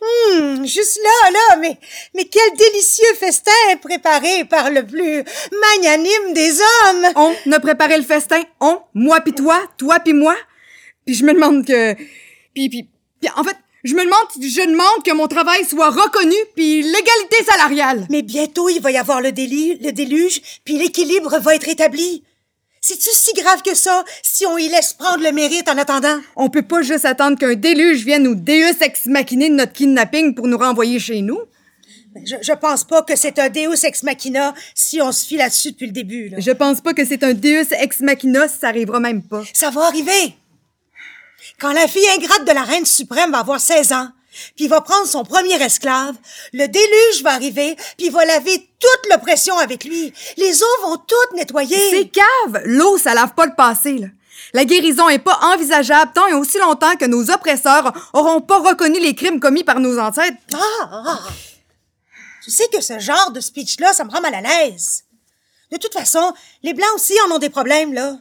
Hum, 0.05 0.67
juste 0.67 1.01
là, 1.03 1.31
là, 1.31 1.57
mais, 1.57 1.79
mais 2.15 2.25
quel 2.25 2.57
délicieux 2.59 3.15
festin 3.19 3.51
préparé 3.81 4.45
par 4.45 4.71
le 4.71 4.85
plus 4.85 5.25
magnanime 5.73 6.35
des 6.35 6.61
hommes. 6.61 7.35
On 7.47 7.53
a 7.53 7.61
préparé 7.61 7.97
le 7.97 8.03
festin. 8.03 8.43
On, 8.61 8.81
moi 8.93 9.21
pis 9.23 9.33
toi, 9.33 9.61
toi 9.79 10.01
pis 10.01 10.13
moi. 10.13 10.37
Puis 11.07 11.15
je 11.15 11.25
me 11.25 11.33
demande 11.33 11.67
que... 11.67 11.95
Puis, 12.55 12.69
puis, 12.69 12.89
puis 13.21 13.31
en 13.37 13.45
fait, 13.45 13.57
je 13.85 13.95
me 13.95 14.03
demande, 14.03 14.27
je 14.41 14.67
demande 14.67 15.05
que 15.05 15.13
mon 15.13 15.29
travail 15.29 15.65
soit 15.65 15.91
reconnu 15.91 16.35
puis 16.57 16.83
l'égalité 16.83 17.45
salariale. 17.47 18.07
Mais 18.11 18.23
bientôt, 18.23 18.69
il 18.71 18.81
va 18.81 18.91
y 18.91 18.97
avoir 18.97 19.21
le, 19.21 19.31
déluge, 19.31 19.77
le 19.83 19.93
déluge, 19.93 20.41
puis 20.65 20.79
l'équilibre 20.79 21.39
va 21.39 21.55
être 21.55 21.69
établi. 21.69 22.25
C'est-tu 22.81 23.11
si 23.13 23.33
grave 23.35 23.63
que 23.63 23.75
ça 23.75 24.05
si 24.23 24.45
on 24.47 24.59
y 24.59 24.69
laisse 24.69 24.93
prendre 24.95 25.23
le 25.23 25.33
mérite 25.33 25.69
en 25.69 25.79
attendant? 25.79 26.19
On 26.37 26.51
peut 26.51 26.63
pas 26.63 26.83
juste 26.83 27.05
attendre 27.05 27.39
qu'un 27.39 27.55
déluge 27.55 28.05
vienne 28.05 28.25
nous 28.25 28.35
deus 28.35 28.83
ex 28.83 29.07
machiner 29.07 29.49
de 29.51 29.55
notre 29.55 29.73
kidnapping 29.73 30.35
pour 30.35 30.49
nous 30.49 30.59
renvoyer 30.59 30.99
chez 30.99 31.21
nous. 31.21 31.41
Je, 32.25 32.37
je 32.43 32.53
pense 32.53 32.85
pas 32.85 33.03
que 33.03 33.17
c'est 33.17 33.39
un 33.39 33.49
Deus 33.49 33.85
ex 33.85 34.03
machina 34.03 34.55
si 34.75 35.03
on 35.03 35.11
se 35.11 35.27
fie 35.27 35.37
là-dessus 35.37 35.73
depuis 35.73 35.87
le 35.87 35.93
début. 35.93 36.29
Là. 36.29 36.39
Je 36.39 36.51
pense 36.53 36.81
pas 36.81 36.95
que 36.95 37.05
c'est 37.05 37.25
un 37.25 37.35
deus 37.35 37.67
ex 37.73 38.01
machina 38.01 38.47
si 38.49 38.59
ça 38.61 38.69
arrivera 38.69 39.01
même 39.01 39.23
pas. 39.23 39.43
Ça 39.53 39.71
va 39.71 39.87
arriver. 39.87 40.37
Quand 41.59 41.73
la 41.73 41.89
fille 41.89 42.09
ingrate 42.09 42.45
de 42.45 42.53
la 42.53 42.63
reine 42.63 42.87
suprême 42.87 43.33
va 43.33 43.39
avoir 43.39 43.61
16 43.61 43.93
ans, 43.93 44.09
puis 44.57 44.67
va 44.67 44.81
prendre 44.81 45.07
son 45.07 45.25
premier 45.25 45.61
esclave, 45.63 46.15
le 46.53 46.67
déluge 46.67 47.23
va 47.23 47.35
arriver, 47.35 47.77
puis 47.97 48.11
va 48.11 48.25
laver 48.25 48.69
toute 48.81 49.13
l'oppression 49.13 49.57
avec 49.59 49.85
lui. 49.85 50.13
Les 50.37 50.63
eaux 50.63 50.83
vont 50.83 50.97
toutes 50.97 51.37
nettoyer. 51.37 51.91
C'est 51.91 52.09
cave! 52.09 52.63
L'eau, 52.65 52.99
ça 52.99 53.15
lave 53.15 53.35
pas 53.35 53.47
le 53.47 53.55
passé, 53.55 53.99
là. 53.99 54.09
La 54.53 54.65
guérison 54.65 55.09
est 55.09 55.19
pas 55.19 55.39
envisageable 55.43 56.13
tant 56.15 56.27
et 56.29 56.35
aussi 56.35 56.59
longtemps 56.59 56.97
que 56.97 57.07
nos 57.07 57.31
oppresseurs 57.31 57.93
auront 58.13 58.41
pas 58.41 58.59
reconnu 58.59 59.01
les 59.01 59.15
crimes 59.15 59.41
commis 59.41 59.65
par 59.65 59.81
nos 59.81 59.99
ancêtres. 59.99 60.37
Ah, 60.55 60.91
ah. 60.91 61.21
Tu 62.45 62.51
sais 62.51 62.69
que 62.69 62.81
ce 62.81 62.99
genre 62.99 63.31
de 63.31 63.41
speech-là, 63.41 63.93
ça 63.93 64.05
me 64.05 64.11
rend 64.11 64.21
mal 64.21 64.35
à 64.35 64.41
l'aise. 64.43 65.05
De 65.73 65.77
toute 65.79 65.95
façon, 65.95 66.33
les 66.63 66.75
Blancs 66.75 66.91
aussi 66.95 67.15
en 67.27 67.35
ont 67.35 67.39
des 67.39 67.49
problèmes, 67.49 67.95
là. 67.95 68.17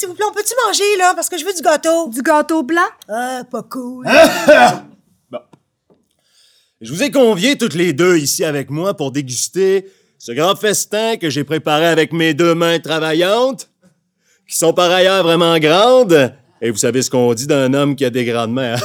S'il 0.00 0.08
vous 0.08 0.14
plaît, 0.14 0.24
on 0.26 0.32
peut-tu 0.32 0.54
manger, 0.66 0.96
là, 0.96 1.12
parce 1.14 1.28
que 1.28 1.36
je 1.36 1.44
veux 1.44 1.52
du 1.52 1.60
gâteau? 1.60 2.08
Du 2.08 2.22
gâteau 2.22 2.62
blanc? 2.62 2.80
Ah, 3.06 3.42
pas 3.50 3.62
cool. 3.62 4.06
Je 6.80 6.90
vous 6.90 7.02
ai 7.02 7.10
conviés 7.10 7.58
toutes 7.58 7.74
les 7.74 7.92
deux 7.92 8.16
ici 8.16 8.42
avec 8.42 8.70
moi 8.70 8.96
pour 8.96 9.12
déguster 9.12 9.92
ce 10.16 10.32
grand 10.32 10.56
festin 10.56 11.18
que 11.18 11.28
j'ai 11.28 11.44
préparé 11.44 11.84
avec 11.84 12.14
mes 12.14 12.32
deux 12.32 12.54
mains 12.54 12.78
travaillantes, 12.78 13.68
qui 14.48 14.56
sont 14.56 14.72
par 14.72 14.90
ailleurs 14.90 15.22
vraiment 15.22 15.58
grandes. 15.58 16.32
Et 16.62 16.70
vous 16.70 16.76
savez 16.76 17.00
ce 17.00 17.08
qu'on 17.08 17.32
dit 17.32 17.46
d'un 17.46 17.72
homme 17.72 17.96
qui 17.96 18.04
a 18.04 18.10
des 18.10 18.26
grandes 18.26 18.52
mains. 18.52 18.74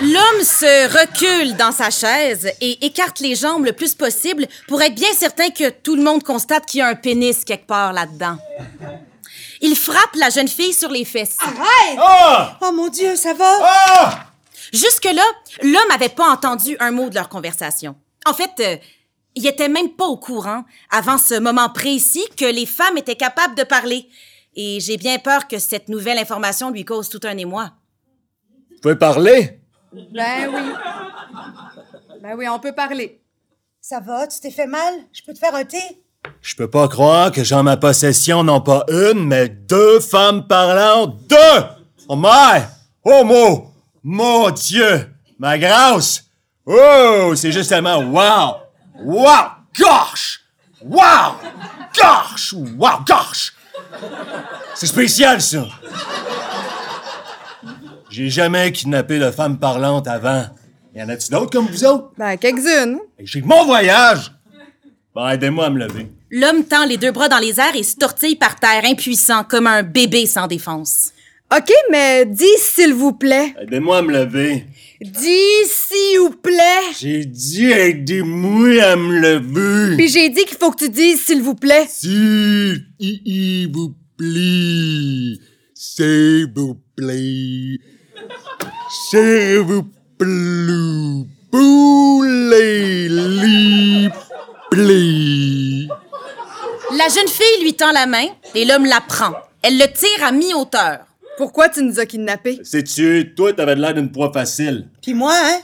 L'homme 0.00 0.42
se 0.42 0.88
recule 0.98 1.56
dans 1.56 1.70
sa 1.70 1.90
chaise 1.90 2.50
et 2.60 2.84
écarte 2.84 3.20
les 3.20 3.36
jambes 3.36 3.64
le 3.64 3.72
plus 3.72 3.94
possible 3.94 4.46
pour 4.66 4.82
être 4.82 4.96
bien 4.96 5.12
certain 5.14 5.50
que 5.50 5.70
tout 5.70 5.94
le 5.94 6.02
monde 6.02 6.24
constate 6.24 6.66
qu'il 6.66 6.78
y 6.78 6.82
a 6.82 6.88
un 6.88 6.96
pénis 6.96 7.44
quelque 7.44 7.68
part 7.68 7.92
là-dedans. 7.92 8.38
Il 9.60 9.76
frappe 9.76 10.16
la 10.16 10.30
jeune 10.30 10.48
fille 10.48 10.72
sur 10.72 10.90
les 10.90 11.04
fesses. 11.04 11.36
Ah! 11.98 12.58
Oh 12.60 12.72
mon 12.72 12.88
Dieu, 12.88 13.14
ça 13.14 13.34
va? 13.34 13.52
Ah! 13.62 14.24
Jusque-là, 14.72 15.22
l'homme 15.62 15.88
n'avait 15.88 16.08
pas 16.08 16.28
entendu 16.28 16.76
un 16.80 16.90
mot 16.90 17.08
de 17.08 17.14
leur 17.14 17.28
conversation. 17.28 17.94
En 18.26 18.34
fait, 18.34 18.50
euh, 18.60 18.76
il 19.34 19.46
était 19.46 19.68
même 19.68 19.90
pas 19.90 20.06
au 20.06 20.16
courant, 20.16 20.64
avant 20.90 21.18
ce 21.18 21.38
moment 21.38 21.68
précis, 21.68 22.24
que 22.36 22.44
les 22.44 22.66
femmes 22.66 22.98
étaient 22.98 23.16
capables 23.16 23.54
de 23.54 23.62
parler. 23.62 24.08
Et 24.54 24.80
j'ai 24.80 24.96
bien 24.96 25.18
peur 25.18 25.46
que 25.46 25.58
cette 25.58 25.88
nouvelle 25.88 26.18
information 26.18 26.70
lui 26.70 26.84
cause 26.84 27.08
tout 27.08 27.20
un 27.24 27.36
émoi. 27.36 27.72
Vous 28.70 28.80
pouvez 28.82 28.96
parler? 28.96 29.60
Ben 29.92 30.48
oui. 30.52 30.72
Ben 32.22 32.34
oui, 32.36 32.48
on 32.48 32.58
peut 32.58 32.74
parler. 32.74 33.20
Ça 33.80 34.00
va? 34.00 34.26
Tu 34.26 34.40
t'es 34.40 34.50
fait 34.50 34.66
mal? 34.66 34.94
Je 35.12 35.22
peux 35.22 35.32
te 35.32 35.38
faire 35.38 35.54
un 35.54 35.64
thé? 35.64 35.78
Je 36.42 36.56
peux 36.56 36.68
pas 36.68 36.88
croire 36.88 37.30
que 37.32 37.44
j'ai 37.44 37.54
en 37.54 37.62
ma 37.62 37.76
possession 37.76 38.42
non 38.42 38.60
pas 38.60 38.84
une, 38.88 39.24
mais 39.24 39.48
deux 39.48 40.00
femmes 40.00 40.46
parlantes. 40.46 41.16
Deux! 41.26 41.64
Oh 42.08 42.16
my! 42.16 42.62
Oh 43.04 43.24
mon! 43.24 43.70
Mon 44.02 44.50
Dieu! 44.50 45.08
Ma 45.38 45.58
grâce! 45.58 46.24
Oh! 46.66 47.32
C'est 47.36 47.52
justement 47.52 47.98
wow! 47.98 48.56
Wow! 48.98 49.50
Gosh! 49.78 50.40
Wow! 50.82 51.34
Gosh! 51.94 52.52
Wow! 52.52 53.04
Gosh! 53.06 53.52
C'est 54.74 54.86
spécial, 54.86 55.40
ça! 55.40 55.66
J'ai 58.10 58.28
jamais 58.30 58.72
kidnappé 58.72 59.18
de 59.18 59.30
femmes 59.30 59.58
parlantes 59.58 60.08
avant. 60.08 60.46
Y 60.94 61.02
en 61.02 61.08
a-tu 61.08 61.30
d'autres 61.30 61.50
comme 61.50 61.66
vous 61.68 61.84
autres? 61.84 62.10
Ben, 62.16 62.36
quelques-unes. 62.36 62.98
Et 63.18 63.26
J'ai 63.26 63.42
mon 63.42 63.64
voyage! 63.64 64.32
Bon, 65.14 65.28
aidez-moi 65.28 65.66
à 65.66 65.70
me 65.70 65.78
lever. 65.78 66.10
L'homme 66.30 66.64
tend 66.64 66.84
les 66.84 66.96
deux 66.96 67.12
bras 67.12 67.28
dans 67.28 67.38
les 67.38 67.58
airs 67.60 67.76
et 67.76 67.82
se 67.82 67.96
tortille 67.96 68.36
par 68.36 68.56
terre, 68.56 68.82
impuissant, 68.84 69.44
comme 69.44 69.66
un 69.66 69.82
bébé 69.82 70.26
sans 70.26 70.46
défense. 70.46 71.12
OK, 71.56 71.72
mais 71.90 72.26
dis 72.26 72.44
s'il 72.58 72.92
vous 72.94 73.12
plaît. 73.12 73.54
Aidez-moi 73.60 73.98
à 73.98 74.02
me 74.02 74.12
lever. 74.12 74.66
Dis 75.00 75.64
s'il 75.64 76.18
vous 76.18 76.30
plaît. 76.30 76.92
J'ai 76.98 77.24
dit 77.24 77.70
aidez-moi 77.70 78.82
à 78.82 78.96
me 78.96 79.20
lever. 79.20 79.96
Puis 79.96 80.08
j'ai 80.08 80.28
dit 80.28 80.44
qu'il 80.44 80.58
faut 80.58 80.72
que 80.72 80.84
tu 80.84 80.88
dises 80.88 81.20
s'il 81.20 81.40
vous 81.40 81.54
plaît. 81.54 81.86
S'il 81.88 82.84
il 82.98 83.70
vous 83.72 83.94
plaît. 84.16 85.38
S'il 85.72 86.50
vous 86.52 86.74
plaît. 86.96 87.78
S'il 89.10 89.58
vous 89.58 89.84
plaît. 90.18 91.26
Poulet 91.52 93.08
li. 93.08 94.08
La 96.96 97.08
jeune 97.08 97.28
fille 97.28 97.62
lui 97.62 97.74
tend 97.74 97.92
la 97.92 98.06
main 98.06 98.26
et 98.54 98.64
l'homme 98.64 98.86
la 98.86 99.00
prend. 99.00 99.32
Elle 99.62 99.78
le 99.78 99.86
tire 99.86 100.26
à 100.26 100.32
mi-hauteur. 100.32 100.98
Pourquoi 101.38 101.68
tu 101.68 101.84
nous 101.84 102.00
as 102.00 102.04
kidnappés? 102.06 102.58
Sais-tu, 102.64 103.32
toi, 103.36 103.52
t'avais 103.52 103.76
l'air 103.76 103.94
d'une 103.94 104.10
proie 104.10 104.32
facile. 104.32 104.88
Puis 105.00 105.14
moi, 105.14 105.32
hein? 105.32 105.60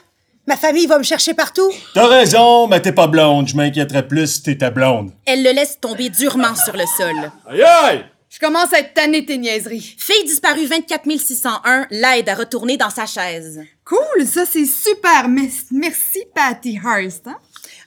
Ma 0.46 0.56
famille 0.56 0.86
va 0.86 0.98
me 0.98 1.02
chercher 1.02 1.34
partout. 1.34 1.68
T'as 1.94 2.06
raison, 2.06 2.68
mais 2.68 2.80
t'es 2.80 2.92
pas 2.92 3.08
blonde. 3.08 3.48
Je 3.48 3.56
m'inquiéterais 3.56 4.06
plus 4.06 4.34
si 4.34 4.42
t'étais 4.44 4.70
blonde. 4.70 5.10
Elle 5.26 5.42
le 5.42 5.50
laisse 5.50 5.80
tomber 5.80 6.10
durement 6.10 6.54
sur 6.54 6.74
le 6.74 6.84
sol. 6.96 7.30
Aïe 7.50 7.62
aïe! 7.62 8.04
Je 8.30 8.38
commence 8.38 8.72
à 8.72 8.78
être 8.80 8.94
tanné 8.94 9.22
de 9.22 9.26
tes 9.26 9.38
niaiseries. 9.38 9.96
Fille 9.98 10.24
disparue 10.24 10.66
24 10.66 11.10
601 11.18 11.86
l'aide 11.90 12.28
à 12.28 12.34
retourner 12.34 12.76
dans 12.76 12.90
sa 12.90 13.06
chaise. 13.06 13.60
Cool, 13.84 14.26
ça 14.26 14.44
c'est 14.48 14.66
super. 14.66 15.28
Merci 15.28 16.24
Patty 16.34 16.78
Hearst. 16.84 17.26
Hein? 17.26 17.36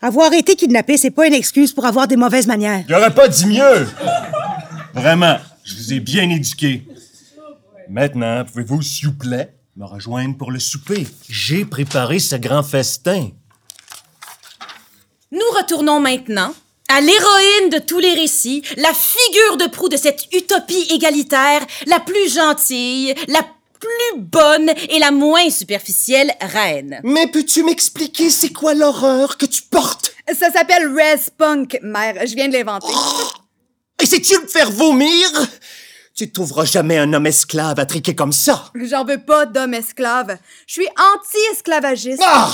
Avoir 0.01 0.34
été 0.34 0.56
kidnappé, 0.56 0.98
c'est 0.98 1.12
pas 1.12 1.27
une 1.27 1.34
excuse 1.34 1.72
pour 1.72 1.86
avoir 1.86 2.08
des 2.08 2.17
mauvaises 2.17 2.48
manières. 2.48 2.84
J'aurais 2.89 3.13
pas 3.13 3.29
dit 3.29 3.46
mieux. 3.46 3.88
Vraiment, 4.94 5.38
je 5.63 5.75
vous 5.75 5.94
ai 5.94 6.00
bien 6.00 6.29
éduqué. 6.29 6.84
Maintenant, 7.89 8.44
pouvez-vous, 8.46 8.82
s'il 8.82 9.08
vous 9.08 9.13
plaît, 9.15 9.53
me 9.75 9.86
rejoindre 9.86 10.38
pour 10.38 10.51
le 10.51 10.60
souper? 10.60 11.08
J'ai 11.29 11.65
préparé 11.65 12.20
ce 12.20 12.36
grand 12.36 12.63
festin. 12.63 13.29
Nous 15.32 15.39
retournons 15.58 16.00
maintenant 16.00 16.53
à 16.89 17.01
l'héroïne 17.01 17.70
de 17.70 17.79
tous 17.79 18.00
les 18.00 18.13
récits, 18.13 18.63
la 18.77 18.94
figure 18.94 19.58
de 19.58 19.67
proue 19.67 19.89
de 19.89 19.98
cette 19.98 20.34
utopie 20.34 20.88
égalitaire, 20.89 21.65
la 21.86 22.00
plus 22.00 22.34
gentille, 22.34 23.13
la 23.27 23.46
plus 23.79 24.22
bonne 24.22 24.72
et 24.89 25.00
la 25.00 25.12
moins 25.12 25.50
superficielle 25.50 26.34
reine. 26.41 27.00
Mais 27.03 27.27
peux-tu 27.27 27.63
m'expliquer 27.63 28.29
c'est 28.29 28.53
quoi 28.53 28.74
l'horreur 28.74 29.38
que 29.38 29.46
tu 29.46 29.63
portes? 29.63 30.13
Ça 30.34 30.51
s'appelle 30.51 30.94
Res 30.94 31.29
Punk, 31.38 31.77
mère. 31.84 32.25
Je 32.25 32.36
viens 32.36 32.48
de 32.48 32.53
l'inventer. 32.53 32.94
Et 34.01 34.06
si 34.06 34.22
tu 34.22 34.39
me 34.39 34.48
faire 34.48 34.72
vomir? 34.72 35.29
Tu 36.17 36.31
trouveras 36.31 36.65
jamais 36.65 36.97
un 36.97 37.13
homme 37.13 37.27
esclave 37.27 37.79
à 37.79 37.86
triquer 37.86 38.15
comme 38.15 38.31
ça. 38.31 38.71
J'en 38.74 39.05
veux 39.05 39.19
pas 39.19 39.45
d'homme 39.45 39.75
esclave. 39.75 40.36
Je 40.65 40.74
suis 40.74 40.88
anti-esclavagiste. 41.13 42.24
Ah! 42.25 42.51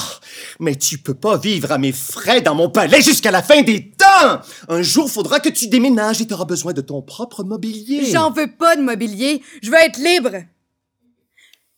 Mais 0.60 0.76
tu 0.76 0.98
peux 0.98 1.14
pas 1.14 1.38
vivre 1.38 1.72
à 1.72 1.78
mes 1.78 1.94
frais 1.94 2.42
dans 2.42 2.56
mon 2.56 2.70
palais 2.70 3.02
jusqu'à 3.02 3.32
la 3.32 3.42
fin 3.42 3.62
des 3.62 3.90
temps! 3.92 4.42
Un 4.68 4.82
jour, 4.82 5.10
faudra 5.10 5.40
que 5.40 5.48
tu 5.48 5.68
déménages 5.68 6.20
et 6.20 6.28
t'auras 6.28 6.44
besoin 6.44 6.74
de 6.74 6.82
ton 6.82 7.02
propre 7.02 7.46
mobilier. 7.46 8.04
J'en 8.12 8.32
veux 8.32 8.52
pas 8.52 8.76
de 8.76 8.82
mobilier. 8.82 9.42
Je 9.62 9.72
veux 9.72 9.78
être 9.78 9.98
libre. 9.98 10.44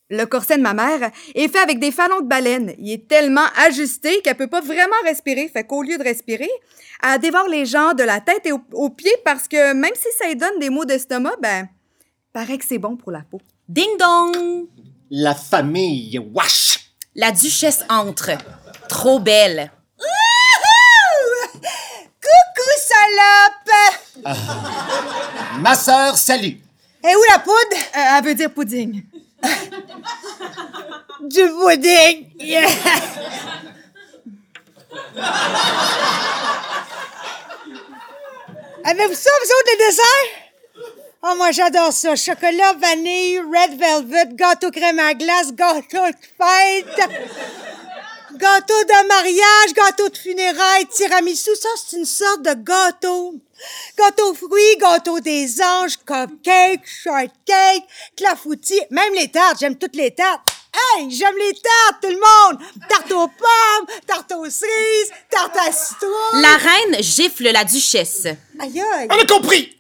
Le 0.10 0.25
corset 0.25 0.58
de 0.58 0.63
ma 0.63 0.74
mère 0.74 1.12
est 1.36 1.48
fait 1.48 1.60
avec 1.60 1.80
des 1.80 1.92
fanons 1.92 2.22
de 2.22 2.27
baleine. 2.27 2.74
Il 2.80 2.92
est 2.92 3.08
tellement 3.08 3.46
ajusté 3.63 4.22
qu'elle 4.24 4.38
peut 4.38 4.48
pas 4.48 4.62
vraiment 4.62 4.96
respirer. 5.04 5.50
Fait 5.54 5.63
qu'au 5.63 5.84
lieu 5.84 6.00
de 6.00 6.04
respirer, 6.04 6.50
elle 7.04 7.20
dévore 7.20 7.48
les 7.48 7.68
gens 7.68 7.94
de 7.94 8.04
la 8.04 8.22
tête 8.22 8.42
et 8.46 8.51
au- 8.51 8.62
aux 8.74 8.89
pieds 8.89 9.15
parce 9.24 9.48
que 9.48 9.74
même 9.74 9.94
si 9.96 10.08
ça 10.18 10.27
lui 10.27 10.36
donne 10.36 10.58
des 10.60 10.70
maux 10.72 10.86
d'estomac, 10.86 11.36
ben, 11.42 11.68
paraît 12.36 12.58
que 12.58 12.65
c'est 12.68 12.80
bon 12.80 12.98
pour 12.98 13.13
la 13.13 13.22
peau. 13.22 13.39
Ding 13.70 13.98
dong! 13.98 14.68
La 15.10 15.34
famille 15.34 16.20
Wash. 16.34 16.92
La 17.15 17.32
duchesse 17.32 17.86
entre. 17.88 18.32
Trop 18.89 19.20
belle. 19.20 19.72
Coucou, 22.22 22.72
salope! 22.92 23.72
Ma 25.62 25.75
sœur, 25.75 26.18
salut. 26.18 26.60
Et 27.08 27.15
où 27.15 27.24
la 27.32 27.39
poudre? 27.39 27.77
Euh, 27.96 28.18
elle 28.18 28.25
veut 28.25 28.36
dire 28.36 28.54
pudding. 28.54 29.01
Du 31.22 31.50
pudding! 31.50 32.32
Yeah. 32.38 32.68
Avez-vous 38.84 39.13
ça, 39.13 39.30
vous 39.42 39.48
autres, 39.48 39.72
les 39.72 39.77
desserts? 39.86 40.45
Oh, 41.27 41.34
moi, 41.38 41.50
j'adore 41.50 41.91
ça. 41.91 42.15
Chocolat, 42.15 42.74
vanille, 42.74 43.39
red 43.39 43.79
velvet, 43.79 44.36
gâteau 44.36 44.70
crème 44.70 45.00
à 45.00 45.15
glace, 45.15 45.51
gâteau 45.53 46.05
de 46.05 46.17
fête, 46.38 47.10
gâteau 48.36 48.84
de 48.84 49.08
mariage, 49.08 49.74
gâteau 49.74 50.08
de 50.10 50.17
funérailles, 50.17 50.86
tiramisu. 50.86 51.50
Ça, 51.55 51.70
c'est 51.77 51.98
une 51.98 52.05
sorte 52.05 52.44
de 52.44 52.53
gâteau. 52.53 53.34
Gâteau 53.98 54.32
aux 54.32 54.36
fruits, 54.36 54.77
gâteau 54.79 55.20
des 55.20 55.60
anges, 55.63 55.98
cupcake, 56.05 56.86
shortcake, 56.86 57.88
clafoutis, 58.15 58.82
même 58.91 59.13
les 59.15 59.32
tartes. 59.32 59.58
J'aime 59.60 59.77
toutes 59.77 59.96
les 59.96 60.12
tartes. 60.12 60.55
Hey, 60.75 61.10
j'aime 61.10 61.36
les 61.38 61.53
tartes, 61.53 62.01
tout 62.01 62.10
le 62.10 62.15
monde! 62.15 62.60
Tarte 62.89 63.12
aux 63.12 63.27
pommes, 63.27 63.88
tarte 64.05 64.32
aux 64.34 64.50
cerises, 64.50 65.12
tarte 65.29 65.55
à 65.58 65.72
citrouille. 65.72 66.41
La 66.41 66.58
reine 66.58 67.01
gifle 67.01 67.50
la 67.51 67.63
duchesse. 67.63 68.27
Aïe, 68.60 68.82
aïe. 68.82 69.08
On 69.10 69.17
a 69.17 69.25
compris. 69.25 69.77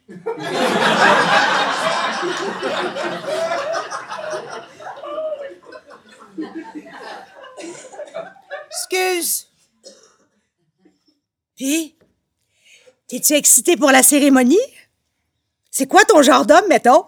Excuse. 8.69 9.47
Puis, 11.55 11.95
t'es-tu 13.07 13.33
excité 13.33 13.75
pour 13.77 13.91
la 13.91 14.03
cérémonie? 14.03 14.57
C'est 15.71 15.87
quoi 15.87 16.05
ton 16.05 16.21
genre 16.21 16.45
d'homme, 16.45 16.67
mettons? 16.69 17.05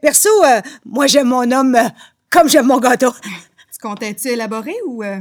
Perso, 0.00 0.30
euh, 0.44 0.60
moi, 0.86 1.06
j'aime 1.06 1.28
mon 1.28 1.50
homme 1.52 1.74
euh, 1.74 1.88
comme 2.30 2.48
j'aime 2.48 2.66
mon 2.66 2.78
gâteau. 2.78 3.12
Tu 3.22 3.78
comptais-tu 3.82 4.28
élaborer 4.28 4.76
ou... 4.86 5.02
euh, 5.02 5.20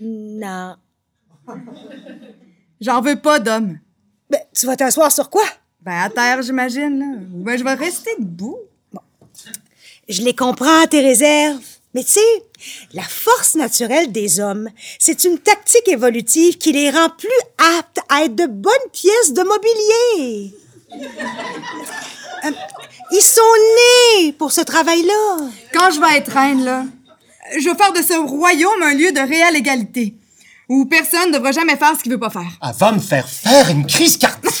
Non. 0.00 0.76
J'en 2.80 3.00
veux 3.00 3.16
pas 3.16 3.38
d'homme. 3.38 3.78
Ben, 4.30 4.40
tu 4.54 4.66
vas 4.66 4.76
t'asseoir 4.76 5.10
sur 5.10 5.30
quoi? 5.30 5.44
Ben, 5.80 6.00
à 6.02 6.10
terre, 6.10 6.42
j'imagine, 6.42 6.98
là. 6.98 7.06
Ou 7.34 7.42
ben, 7.42 7.58
je 7.58 7.64
vais 7.64 7.74
rester 7.74 8.10
debout. 8.18 8.58
Je 10.08 10.22
les 10.22 10.34
comprends, 10.34 10.86
tes 10.86 11.00
réserves. 11.00 11.62
Mais 11.94 12.04
tu 12.04 12.12
sais, 12.12 12.44
la 12.92 13.02
force 13.02 13.54
naturelle 13.54 14.12
des 14.12 14.40
hommes, 14.40 14.68
c'est 14.98 15.24
une 15.24 15.38
tactique 15.38 15.88
évolutive 15.88 16.58
qui 16.58 16.72
les 16.72 16.90
rend 16.90 17.08
plus 17.10 17.28
aptes 17.78 18.00
à 18.10 18.24
être 18.24 18.34
de 18.34 18.46
bonnes 18.46 18.72
pièces 18.92 19.32
de 19.32 19.42
mobilier. 19.42 20.54
Euh, 22.44 22.50
Ils 23.10 23.22
sont 23.22 23.40
nés 24.22 24.32
pour 24.32 24.52
ce 24.52 24.60
travail-là. 24.60 25.36
Quand 25.72 25.90
je 25.90 26.00
vais 26.00 26.18
être 26.18 26.30
reine, 26.32 26.64
là, 26.64 26.84
je 27.58 27.68
vais 27.68 27.76
faire 27.76 27.92
de 27.92 28.02
ce 28.02 28.14
royaume 28.14 28.82
un 28.82 28.94
lieu 28.94 29.12
de 29.12 29.20
réelle 29.20 29.56
égalité, 29.56 30.14
où 30.68 30.84
personne 30.84 31.30
ne 31.30 31.34
devra 31.38 31.52
jamais 31.52 31.76
faire 31.76 31.94
ce 31.96 32.02
qu'il 32.02 32.12
veut 32.12 32.18
pas 32.20 32.30
faire. 32.30 32.50
Avant 32.60 32.92
de 32.92 33.00
faire 33.00 33.26
faire 33.28 33.68
une 33.70 33.86
crise 33.86 34.16
cardiaque, 34.18 34.52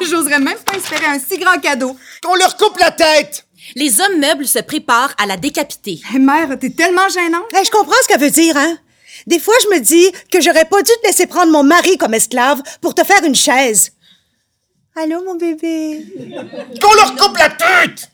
J'oserais 0.02 0.38
même 0.38 0.58
pas 0.58 0.76
espérer 0.76 1.06
un 1.06 1.18
si 1.18 1.36
grand 1.38 1.58
cadeau. 1.60 1.96
qu'on 2.22 2.34
leur 2.36 2.56
coupe 2.56 2.78
la 2.78 2.90
tête. 2.90 3.46
Les 3.76 4.00
hommes 4.00 4.18
meubles 4.20 4.46
se 4.46 4.58
préparent 4.60 5.14
à 5.22 5.26
la 5.26 5.36
décapiter. 5.36 6.00
Hé, 6.14 6.18
mère, 6.18 6.48
t'es 6.58 6.70
tellement 6.70 7.08
gênante. 7.08 7.42
Hey, 7.52 7.64
je 7.64 7.70
comprends 7.70 7.94
ce 8.02 8.08
qu'elle 8.08 8.20
veut 8.20 8.30
dire, 8.30 8.56
hein? 8.56 8.76
Des 9.26 9.38
fois, 9.38 9.54
je 9.64 9.76
me 9.76 9.80
dis 9.80 10.10
que 10.32 10.40
j'aurais 10.40 10.64
pas 10.64 10.80
dû 10.82 10.90
te 11.02 11.06
laisser 11.06 11.26
prendre 11.26 11.52
mon 11.52 11.62
mari 11.62 11.98
comme 11.98 12.14
esclave 12.14 12.62
pour 12.80 12.94
te 12.94 13.04
faire 13.04 13.22
une 13.24 13.34
chaise. 13.34 13.92
Allô, 14.96 15.24
mon 15.24 15.36
bébé? 15.36 16.04
Qu'on 16.82 16.94
leur 16.94 17.14
coupe 17.16 17.38
la 17.38 17.48
tête. 17.48 18.10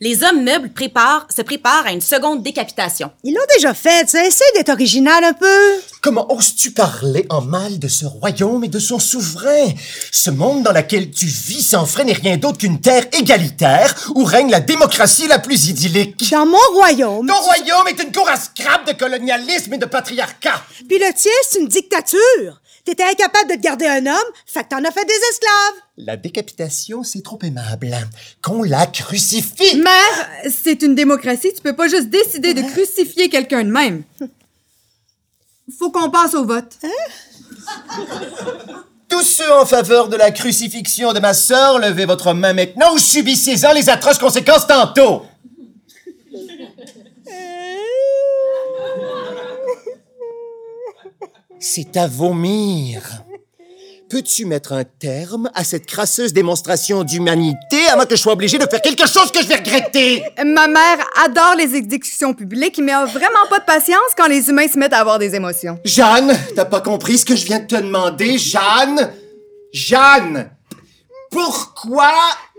Les 0.00 0.24
hommes 0.24 0.42
meubles 0.42 0.70
préparent, 0.70 1.26
se 1.34 1.42
préparent 1.42 1.86
à 1.86 1.92
une 1.92 2.00
seconde 2.00 2.42
décapitation. 2.42 3.12
Ils 3.22 3.32
l'ont 3.34 3.40
déjà 3.54 3.72
fait, 3.72 4.08
ça. 4.08 4.24
Essaye 4.26 4.48
d'être 4.54 4.70
original 4.70 5.22
un 5.22 5.32
peu. 5.32 5.80
Comment 6.02 6.30
oses-tu 6.32 6.72
parler 6.72 7.24
en 7.30 7.40
mal 7.40 7.78
de 7.78 7.86
ce 7.86 8.04
royaume 8.04 8.64
et 8.64 8.68
de 8.68 8.80
son 8.80 8.98
souverain? 8.98 9.68
Ce 10.10 10.30
monde 10.30 10.64
dans 10.64 10.72
lequel 10.72 11.12
tu 11.12 11.26
vis 11.26 11.62
sans 11.62 11.86
frein 11.86 12.04
n'est 12.04 12.12
rien 12.14 12.36
d'autre 12.36 12.58
qu'une 12.58 12.80
terre 12.80 13.06
égalitaire 13.12 13.94
où 14.16 14.24
règne 14.24 14.50
la 14.50 14.60
démocratie 14.60 15.28
la 15.28 15.38
plus 15.38 15.68
idyllique. 15.68 16.30
Dans 16.30 16.46
mon 16.46 16.58
royaume. 16.74 17.26
Ton 17.26 17.40
royaume 17.40 17.88
est 17.88 18.02
une 18.02 18.12
cour 18.12 18.28
à 18.28 18.36
scrap 18.36 18.86
de 18.86 18.92
colonialisme 18.92 19.72
et 19.74 19.78
de 19.78 19.86
patriarcat. 19.86 20.62
Puis 20.88 20.98
le 20.98 21.12
tien, 21.14 21.32
c'est 21.48 21.60
une 21.60 21.68
dictature. 21.68 22.60
T'étais 22.84 23.04
incapable 23.04 23.50
de 23.50 23.54
te 23.54 23.60
garder 23.60 23.86
un 23.86 24.04
homme, 24.06 24.32
fait 24.44 24.64
que 24.64 24.70
t'en 24.70 24.84
as 24.84 24.90
fait 24.90 25.04
des 25.04 25.12
esclaves. 25.30 25.82
La 25.98 26.16
décapitation, 26.16 27.04
c'est 27.04 27.22
trop 27.22 27.38
aimable. 27.42 27.96
Qu'on 28.42 28.64
la 28.64 28.86
crucifie. 28.86 29.76
Mère, 29.76 30.28
c'est 30.50 30.82
une 30.82 30.96
démocratie, 30.96 31.52
tu 31.54 31.62
peux 31.62 31.76
pas 31.76 31.86
juste 31.86 32.08
décider 32.08 32.54
de 32.54 32.62
crucifier 32.62 33.28
quelqu'un 33.28 33.62
de 33.62 33.70
même. 33.70 34.02
Faut 35.78 35.92
qu'on 35.92 36.10
passe 36.10 36.34
au 36.34 36.44
vote. 36.44 36.76
Tous 39.08 39.22
ceux 39.22 39.52
en 39.52 39.66
faveur 39.66 40.08
de 40.08 40.16
la 40.16 40.30
crucifixion 40.30 41.12
de 41.12 41.20
ma 41.20 41.34
sœur, 41.34 41.78
levez 41.78 42.06
votre 42.06 42.32
main 42.32 42.54
maintenant 42.54 42.94
ou 42.94 42.98
subissez-en 42.98 43.74
les 43.74 43.90
atroces 43.90 44.18
conséquences 44.18 44.66
tantôt. 44.66 45.26
C'est 51.64 51.96
à 51.96 52.08
vomir. 52.08 53.22
Peux-tu 54.10 54.46
mettre 54.46 54.72
un 54.72 54.82
terme 54.82 55.48
à 55.54 55.62
cette 55.62 55.86
crasseuse 55.86 56.32
démonstration 56.32 57.04
d'humanité 57.04 57.86
avant 57.88 58.04
que 58.04 58.16
je 58.16 58.20
sois 58.20 58.32
obligé 58.32 58.58
de 58.58 58.66
faire 58.68 58.82
quelque 58.82 59.06
chose 59.06 59.30
que 59.30 59.40
je 59.40 59.46
vais 59.46 59.54
regretter? 59.54 60.24
Ma 60.44 60.66
mère 60.66 60.98
adore 61.24 61.54
les 61.56 61.76
exécutions 61.76 62.34
publiques, 62.34 62.80
mais 62.82 62.90
a 62.90 63.04
vraiment 63.04 63.46
pas 63.48 63.60
de 63.60 63.64
patience 63.64 64.10
quand 64.16 64.26
les 64.26 64.50
humains 64.50 64.66
se 64.66 64.76
mettent 64.76 64.92
à 64.92 64.98
avoir 64.98 65.20
des 65.20 65.36
émotions. 65.36 65.78
Jeanne, 65.84 66.36
t'as 66.56 66.64
pas 66.64 66.80
compris 66.80 67.18
ce 67.18 67.24
que 67.24 67.36
je 67.36 67.46
viens 67.46 67.60
de 67.60 67.66
te 67.66 67.76
demander, 67.76 68.38
Jeanne? 68.38 69.12
Jeanne! 69.72 70.50
Pourquoi 71.30 72.12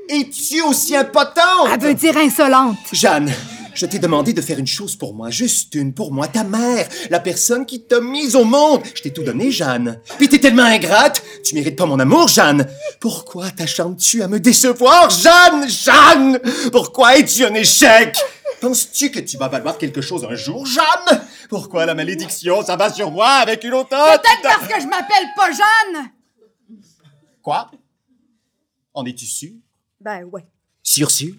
es-tu 0.07 0.61
aussi 0.61 0.95
impotente? 0.95 1.67
Elle 1.73 1.81
veut 1.81 1.93
dire 1.93 2.15
insolente. 2.15 2.77
Jeanne, 2.93 3.33
je 3.75 3.85
t'ai 3.85 3.99
demandé 3.99 4.33
de 4.33 4.41
faire 4.41 4.59
une 4.59 4.67
chose 4.67 4.95
pour 4.95 5.13
moi, 5.13 5.29
juste 5.29 5.75
une 5.75 5.93
pour 5.93 6.11
moi, 6.11 6.27
ta 6.27 6.43
mère, 6.43 6.87
la 7.09 7.19
personne 7.19 7.65
qui 7.65 7.83
t'a 7.83 7.99
mise 7.99 8.35
au 8.35 8.43
monde. 8.43 8.81
Je 8.95 9.01
t'ai 9.01 9.11
tout 9.11 9.23
donné, 9.23 9.51
Jeanne. 9.51 10.01
Puis 10.17 10.29
t'es 10.29 10.39
tellement 10.39 10.63
ingrate, 10.63 11.23
tu 11.43 11.55
mérites 11.55 11.77
pas 11.77 11.85
mon 11.85 11.99
amour, 11.99 12.27
Jeanne. 12.27 12.67
Pourquoi 12.99 13.51
t'acharnes-tu 13.51 14.21
à 14.21 14.27
me 14.27 14.39
décevoir, 14.39 15.09
Jeanne? 15.09 15.69
Jeanne! 15.69 16.39
Pourquoi 16.71 17.17
es-tu 17.17 17.45
un 17.45 17.53
échec? 17.53 18.15
Penses-tu 18.61 19.11
que 19.11 19.19
tu 19.19 19.37
vas 19.37 19.49
valoir 19.49 19.77
quelque 19.77 20.01
chose 20.01 20.25
un 20.29 20.35
jour, 20.35 20.65
Jeanne? 20.65 21.21
Pourquoi 21.49 21.85
la 21.85 21.95
malédiction 21.95 22.63
s'abat 22.63 22.93
sur 22.93 23.11
moi 23.11 23.27
avec 23.27 23.63
une 23.63 23.73
autant... 23.73 24.05
Peut-être 24.05 24.41
parce 24.41 24.67
que 24.67 24.81
je 24.81 24.87
m'appelle 24.87 25.27
pas 25.35 25.51
Jeanne. 25.51 26.11
Quoi? 27.41 27.69
En 28.93 29.05
es-tu 29.05 29.25
sûr? 29.25 29.51
Ben 29.99 30.23
ouais. 30.31 30.45
Sûr, 30.81 31.11
sûr? 31.11 31.33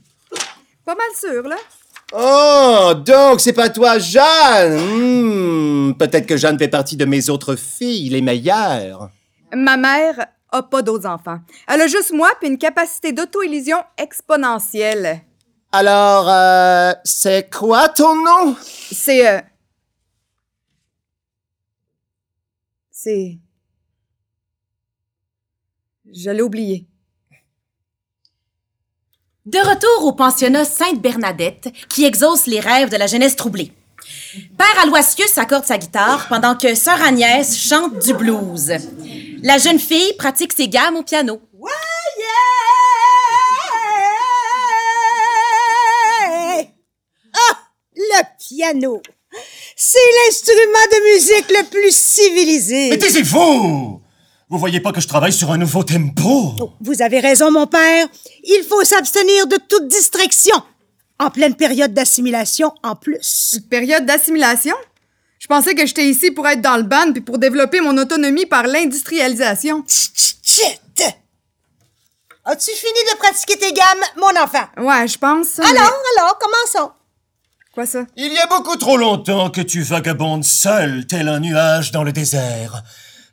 Pas 0.85 0.95
mal 0.95 1.07
sûr, 1.19 1.43
là. 1.49 1.57
Oh, 2.13 2.93
donc 3.05 3.41
c'est 3.41 3.53
pas 3.53 3.71
toi, 3.71 3.99
Jeanne? 3.99 4.79
Hmm, 4.79 5.95
Peut-être 5.95 6.27
que 6.27 6.37
Jeanne 6.37 6.59
fait 6.59 6.69
partie 6.69 6.97
de 6.97 7.05
mes 7.05 7.29
autres 7.31 7.57
filles, 7.57 8.09
les 8.11 8.21
meilleures. 8.21 9.11
Ma 9.55 9.77
mère 9.77 10.27
a 10.51 10.63
pas 10.63 10.83
d'autres 10.83 11.07
enfants. 11.07 11.39
Elle 11.67 11.81
a 11.83 11.87
juste 11.87 12.13
moi 12.13 12.31
puis 12.41 12.49
une 12.49 12.59
capacité 12.59 13.13
d'auto-élision 13.13 13.79
exponentielle. 13.99 15.23
Alors, 15.73 16.29
euh, 16.29 16.93
c'est 17.05 17.51
quoi 17.53 17.89
ton 17.89 18.15
nom? 18.15 18.57
C'est... 18.61 19.29
euh, 19.29 19.41
C'est... 22.91 23.39
Je 26.13 26.31
l'ai 26.31 26.43
oublié. 26.43 26.87
De 29.47 29.59
retour 29.59 30.07
au 30.07 30.13
pensionnat 30.13 30.65
Sainte-Bernadette, 30.65 31.69
qui 31.91 32.07
exauce 32.07 32.47
les 32.47 32.61
rêves 32.61 32.89
de 32.89 32.97
la 32.97 33.07
jeunesse 33.07 33.37
troublée. 33.37 33.73
Père 34.57 34.83
Aloysius 34.83 35.37
accorde 35.37 35.67
sa 35.67 35.77
guitare 35.77 36.29
pendant 36.29 36.57
que 36.57 36.75
Sœur 36.75 37.03
Agnès 37.03 37.55
chante 37.55 37.99
du 37.99 38.15
blues. 38.15 38.73
La 39.43 39.59
jeune 39.59 39.79
fille 39.79 40.15
pratique 40.17 40.55
ses 40.55 40.69
gammes 40.69 40.97
au 40.97 41.03
piano. 41.03 41.43
Ouais! 41.53 41.71
Ah, 47.35 47.59
le 47.95 48.23
piano. 48.39 49.03
C'est 49.77 49.99
l'instrument 50.25 50.87
de 50.91 51.13
musique 51.13 51.51
le 51.51 51.69
plus 51.69 51.95
civilisé. 51.95 52.89
Mais 52.89 52.99
taisez-vous 52.99 54.01
Vous 54.51 54.59
voyez 54.59 54.81
pas 54.81 54.93
que 54.93 55.01
je 55.01 55.09
travaille 55.09 55.33
sur 55.33 55.51
un 55.53 55.59
nouveau 55.59 55.83
tempo? 55.85 56.55
Vous 56.81 57.03
avez 57.03 57.21
raison, 57.21 57.51
mon 57.51 57.67
père. 57.67 58.07
Il 58.45 58.63
faut 58.69 58.85
s'abstenir 58.85 59.47
de 59.47 59.57
toute 59.69 59.89
distraction. 59.89 60.57
En 61.19 61.31
pleine 61.31 61.55
période 61.55 61.95
d'assimilation, 61.95 62.73
en 62.83 62.95
plus. 62.97 63.59
Période 63.71 64.05
d'assimilation? 64.05 64.75
Je 65.39 65.47
pensais 65.47 65.75
que 65.75 65.87
j'étais 65.87 66.07
ici 66.07 66.31
pour 66.31 66.47
être 66.47 66.61
dans 66.61 66.77
le 66.77 66.83
band 66.83 67.13
puis 67.13 67.21
pour 67.21 67.39
développer 67.39 67.81
mon 67.81 67.97
autonomie 67.99 68.47
par 68.47 68.65
l'industrialisation. 68.67 69.85
As-tu 72.47 72.71
fini 72.73 72.99
de 73.13 73.17
pratiquer 73.17 73.57
tes 73.57 73.73
gammes, 73.73 74.05
mon 74.19 74.39
enfant? 74.43 74.67
Ouais, 74.77 75.09
je 75.09 75.17
pense. 75.17 75.57
mais- 75.59 75.65
Alors, 75.65 75.93
alors, 76.19 76.39
commençons. 76.39 76.93
Quoi 77.73 77.87
ça? 77.87 78.05
Il 78.17 78.33
y 78.33 78.39
a 78.39 78.47
beaucoup 78.47 78.77
trop 78.77 78.99
longtemps 78.99 79.49
que 79.51 79.63
tu 79.63 79.81
vagabondes 79.83 80.45
seul, 80.45 81.07
tel 81.07 81.29
un 81.29 81.41
nuage 81.41 81.91
dans 81.91 82.05
le 82.05 82.13
désert. 82.13 82.83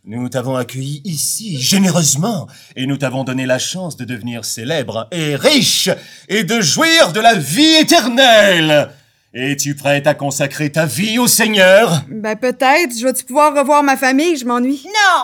Nous 0.03 0.29
t'avons 0.29 0.55
accueilli 0.55 1.03
ici, 1.05 1.61
généreusement, 1.61 2.47
et 2.75 2.87
nous 2.87 2.97
t'avons 2.97 3.23
donné 3.23 3.45
la 3.45 3.59
chance 3.59 3.97
de 3.97 4.03
devenir 4.03 4.45
célèbre 4.45 5.07
et 5.11 5.35
riche, 5.35 5.89
et 6.27 6.43
de 6.43 6.59
jouir 6.59 7.13
de 7.13 7.19
la 7.19 7.35
vie 7.35 7.75
éternelle. 7.75 8.89
Es-tu 9.31 9.75
prête 9.75 10.07
à 10.07 10.15
consacrer 10.15 10.71
ta 10.71 10.87
vie 10.87 11.19
au 11.19 11.27
Seigneur? 11.27 12.01
Ben 12.09 12.35
peut-être. 12.35 12.97
Je 12.97 13.05
vais-tu 13.05 13.25
pouvoir 13.25 13.55
revoir 13.55 13.83
ma 13.83 13.95
famille? 13.95 14.37
Je 14.37 14.45
m'ennuie. 14.45 14.83
Non! 14.85 15.23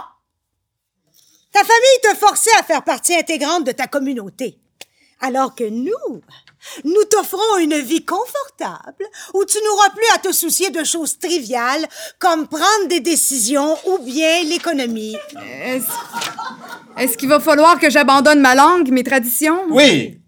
Ta 1.51 1.59
famille 1.61 2.01
te 2.03 2.15
forçait 2.15 2.55
à 2.59 2.63
faire 2.63 2.83
partie 2.83 3.15
intégrante 3.15 3.65
de 3.65 3.71
ta 3.71 3.87
communauté. 3.87 4.59
Alors 5.19 5.55
que 5.55 5.67
nous, 5.67 6.21
nous 6.83 7.03
t'offrons 7.09 7.57
une 7.59 7.77
vie 7.79 8.03
confortable 8.05 9.05
où 9.33 9.45
tu 9.45 9.57
n'auras 9.65 9.89
plus 9.91 10.05
à 10.15 10.17
te 10.19 10.31
soucier 10.31 10.69
de 10.69 10.83
choses 10.83 11.17
triviales 11.19 11.85
comme 12.19 12.47
prendre 12.47 12.87
des 12.89 12.99
décisions 12.99 13.77
ou 13.85 13.99
bien 13.99 14.43
l'économie. 14.43 15.15
Est-ce 15.63 15.85
est-ce 16.97 17.17
qu'il 17.17 17.29
va 17.29 17.39
falloir 17.39 17.79
que 17.79 17.89
j'abandonne 17.91 18.39
ma 18.39 18.55
langue, 18.55 18.89
mes 18.89 19.03
traditions? 19.03 19.59
Oui. 19.69 20.19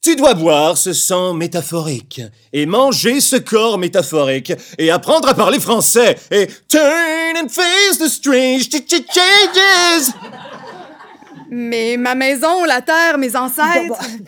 Tu 0.00 0.14
dois 0.14 0.34
boire 0.34 0.78
ce 0.78 0.92
sang 0.92 1.34
métaphorique 1.34 2.20
et 2.52 2.66
manger 2.66 3.20
ce 3.20 3.34
corps 3.34 3.78
métaphorique 3.78 4.52
et 4.78 4.92
apprendre 4.92 5.28
à 5.28 5.34
parler 5.34 5.58
français 5.58 6.16
et 6.30 6.46
turn 6.68 7.36
and 7.42 7.48
face 7.48 7.98
the 7.98 8.06
strange 8.08 8.70
ch- 8.70 8.84
ch- 8.88 9.02
changes. 9.12 10.14
Mais 11.50 11.96
ma 11.96 12.14
maison, 12.14 12.64
la 12.64 12.80
terre, 12.80 13.18
mes 13.18 13.34
ancêtres. 13.34 13.88
Bon, 13.88 13.96
bon. 13.96 14.24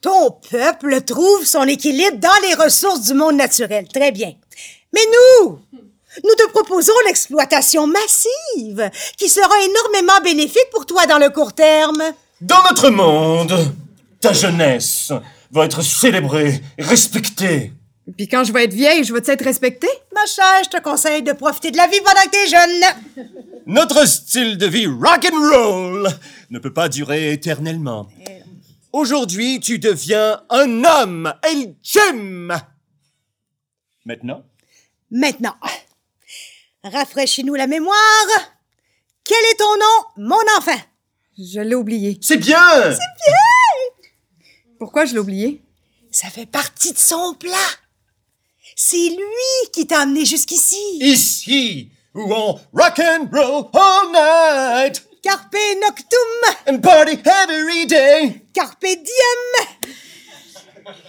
Ton 0.00 0.30
peuple 0.50 1.02
trouve 1.02 1.44
son 1.44 1.64
équilibre 1.64 2.16
dans 2.16 2.48
les 2.48 2.54
ressources 2.54 3.02
du 3.02 3.14
monde 3.14 3.36
naturel. 3.36 3.86
Très 3.86 4.12
bien. 4.12 4.32
Mais 4.94 5.00
nous, 5.44 5.58
nous 6.24 6.34
te 6.38 6.48
proposons 6.50 6.94
l'exploitation 7.06 7.86
massive 7.86 8.90
qui 9.18 9.28
sera 9.28 9.54
énormément 9.62 10.20
bénéfique 10.24 10.70
pour 10.72 10.86
toi 10.86 11.06
dans 11.06 11.18
le 11.18 11.28
court 11.28 11.52
terme. 11.52 12.02
Dans 12.40 12.62
notre 12.62 12.88
monde, 12.88 13.52
ta 14.20 14.32
jeunesse 14.32 15.12
va 15.52 15.66
être 15.66 15.82
célébrée, 15.82 16.62
respectée. 16.78 17.72
Puis 18.16 18.26
quand 18.26 18.44
je 18.44 18.52
vais 18.52 18.64
être 18.64 18.72
vieille, 18.72 19.04
je 19.04 19.12
vais 19.12 19.20
être 19.24 19.44
respectée? 19.44 19.90
Ma 20.14 20.24
chère, 20.24 20.64
je 20.64 20.70
te 20.70 20.82
conseille 20.82 21.22
de 21.22 21.32
profiter 21.32 21.70
de 21.70 21.76
la 21.76 21.86
vie 21.86 22.00
pendant 22.00 22.22
que 22.22 22.30
t'es 22.30 22.48
jeune. 22.48 23.26
Notre 23.66 24.06
style 24.06 24.56
de 24.56 24.66
vie 24.66 24.86
rock 24.86 25.28
and 25.30 25.36
roll 25.36 26.08
ne 26.48 26.58
peut 26.58 26.72
pas 26.72 26.88
durer 26.88 27.32
éternellement. 27.32 28.08
Aujourd'hui, 28.92 29.60
tu 29.60 29.78
deviens 29.78 30.42
un 30.50 30.84
homme, 30.84 31.32
El 31.42 31.76
Jim. 31.82 32.48
Maintenant, 34.04 34.44
Maintenant, 35.12 35.54
rafraîchis-nous 36.84 37.54
la 37.54 37.66
mémoire. 37.66 37.96
Quel 39.24 39.38
est 39.52 39.56
ton 39.58 39.76
nom, 39.76 40.28
mon 40.28 40.40
enfant? 40.58 40.80
Je 41.38 41.60
l'ai 41.60 41.74
oublié. 41.74 42.18
c'est 42.22 42.36
bien. 42.36 42.60
Pourquoi 44.78 45.04
je 45.04 45.12
l'ai 45.14 45.18
oublié? 45.18 45.62
Ça 46.10 46.28
fait 46.28 46.46
partie 46.46 46.92
de 46.92 46.98
son 46.98 47.34
plan. 47.34 47.52
C'est 48.76 49.08
lui 49.10 49.70
qui 49.72 49.86
t'a 49.86 50.00
amené 50.00 50.24
jusqu'ici. 50.24 50.76
Ici, 51.00 51.90
où 52.14 52.32
on 52.32 52.58
rock 52.72 52.98
and 52.98 53.28
roll 53.32 53.68
all 53.74 54.12
night 54.12 55.06
Carpe 55.22 55.58
noctum, 55.82 56.56
and 56.66 56.80
party 56.80 57.18
every 57.24 57.86
day. 57.86 58.42
carpe 58.54 58.80
diem. 58.86 59.66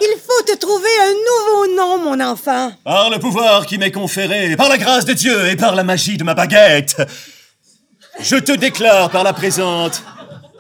Il 0.02 0.16
faut 0.20 0.44
te 0.46 0.58
trouver 0.58 0.90
un 1.02 1.14
nouveau 1.14 1.76
nom, 1.76 1.98
mon 2.00 2.20
enfant. 2.20 2.72
Par 2.84 3.10
le 3.10 3.20
pouvoir 3.20 3.66
qui 3.66 3.78
m'est 3.78 3.92
conféré, 3.92 4.56
par 4.58 4.68
la 4.70 4.78
grâce 4.78 5.06
de 5.06 5.14
Dieu 5.14 5.48
et 5.48 5.56
par 5.56 5.76
la 5.76 5.84
magie 5.84 6.18
de 6.18 6.24
ma 6.24 6.34
baguette, 6.34 7.02
je 8.20 8.36
te 8.36 8.52
déclare 8.52 9.10
par 9.10 9.24
la 9.24 9.32
présente, 9.34 10.04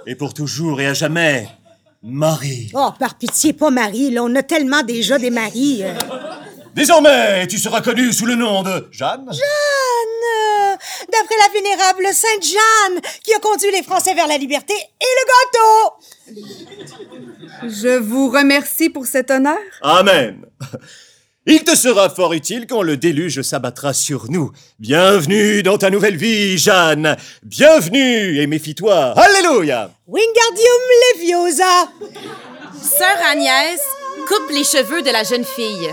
et 0.07 0.15
pour 0.15 0.33
toujours 0.33 0.79
et 0.79 0.87
à 0.87 0.93
jamais, 0.93 1.47
Marie. 2.01 2.71
Oh, 2.73 2.89
par 2.97 3.15
pitié, 3.17 3.53
pas 3.53 3.69
Marie, 3.69 4.11
là, 4.11 4.23
on 4.23 4.33
a 4.35 4.43
tellement 4.43 4.81
déjà 4.81 5.19
des 5.19 5.29
maris. 5.29 5.83
euh. 5.83 5.93
Désormais, 6.73 7.45
tu 7.47 7.57
seras 7.57 7.81
connue 7.81 8.13
sous 8.13 8.25
le 8.25 8.35
nom 8.35 8.63
de 8.63 8.87
Jeanne. 8.91 9.25
Jeanne, 9.29 9.39
d'après 11.11 11.35
la 11.37 11.53
vénérable 11.53 12.07
Sainte 12.13 12.43
Jeanne, 12.43 13.01
qui 13.23 13.33
a 13.33 13.39
conduit 13.39 13.71
les 13.71 13.83
Français 13.83 14.13
vers 14.13 14.27
la 14.27 14.37
liberté 14.37 14.73
et 14.73 15.13
le 15.19 15.25
gâteau. 15.27 15.93
Je 17.63 17.97
vous 17.97 18.29
remercie 18.29 18.89
pour 18.89 19.05
cet 19.05 19.31
honneur. 19.31 19.59
Amen. 19.81 20.45
Il 21.47 21.63
te 21.63 21.75
sera 21.75 22.09
fort 22.11 22.33
utile 22.33 22.67
quand 22.67 22.83
le 22.83 22.97
déluge 22.97 23.41
s'abattra 23.41 23.93
sur 23.93 24.29
nous. 24.29 24.51
Bienvenue 24.77 25.63
dans 25.63 25.79
ta 25.79 25.89
nouvelle 25.89 26.15
vie, 26.15 26.59
Jeanne. 26.59 27.17
Bienvenue 27.41 28.39
et 28.39 28.45
méfie-toi. 28.45 29.15
Alléluia. 29.17 29.89
Wingardium 30.05 30.81
Leviosa. 31.15 31.89
Sœur 32.79 33.17
Agnès 33.31 33.81
coupe 34.27 34.51
les 34.51 34.63
cheveux 34.63 35.01
de 35.01 35.09
la 35.09 35.23
jeune 35.23 35.43
fille. 35.43 35.89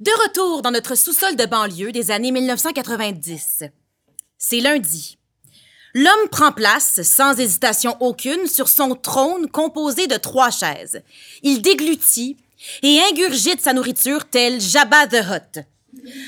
De 0.00 0.12
retour 0.22 0.62
dans 0.62 0.70
notre 0.70 0.94
sous-sol 0.94 1.34
de 1.34 1.44
banlieue 1.44 1.90
des 1.90 2.12
années 2.12 2.30
1990. 2.30 3.64
C'est 4.38 4.60
lundi. 4.60 5.18
L'homme 5.92 6.28
prend 6.30 6.52
place, 6.52 7.02
sans 7.02 7.36
hésitation 7.40 7.96
aucune, 7.98 8.46
sur 8.46 8.68
son 8.68 8.94
trône 8.94 9.50
composé 9.50 10.06
de 10.06 10.16
trois 10.16 10.50
chaises. 10.50 11.02
Il 11.42 11.62
déglutit 11.62 12.36
et 12.84 13.00
ingurgite 13.10 13.60
sa 13.60 13.72
nourriture 13.72 14.26
tel 14.26 14.60
Jabba 14.60 15.08
the 15.08 15.14
Hutt. 15.14 15.64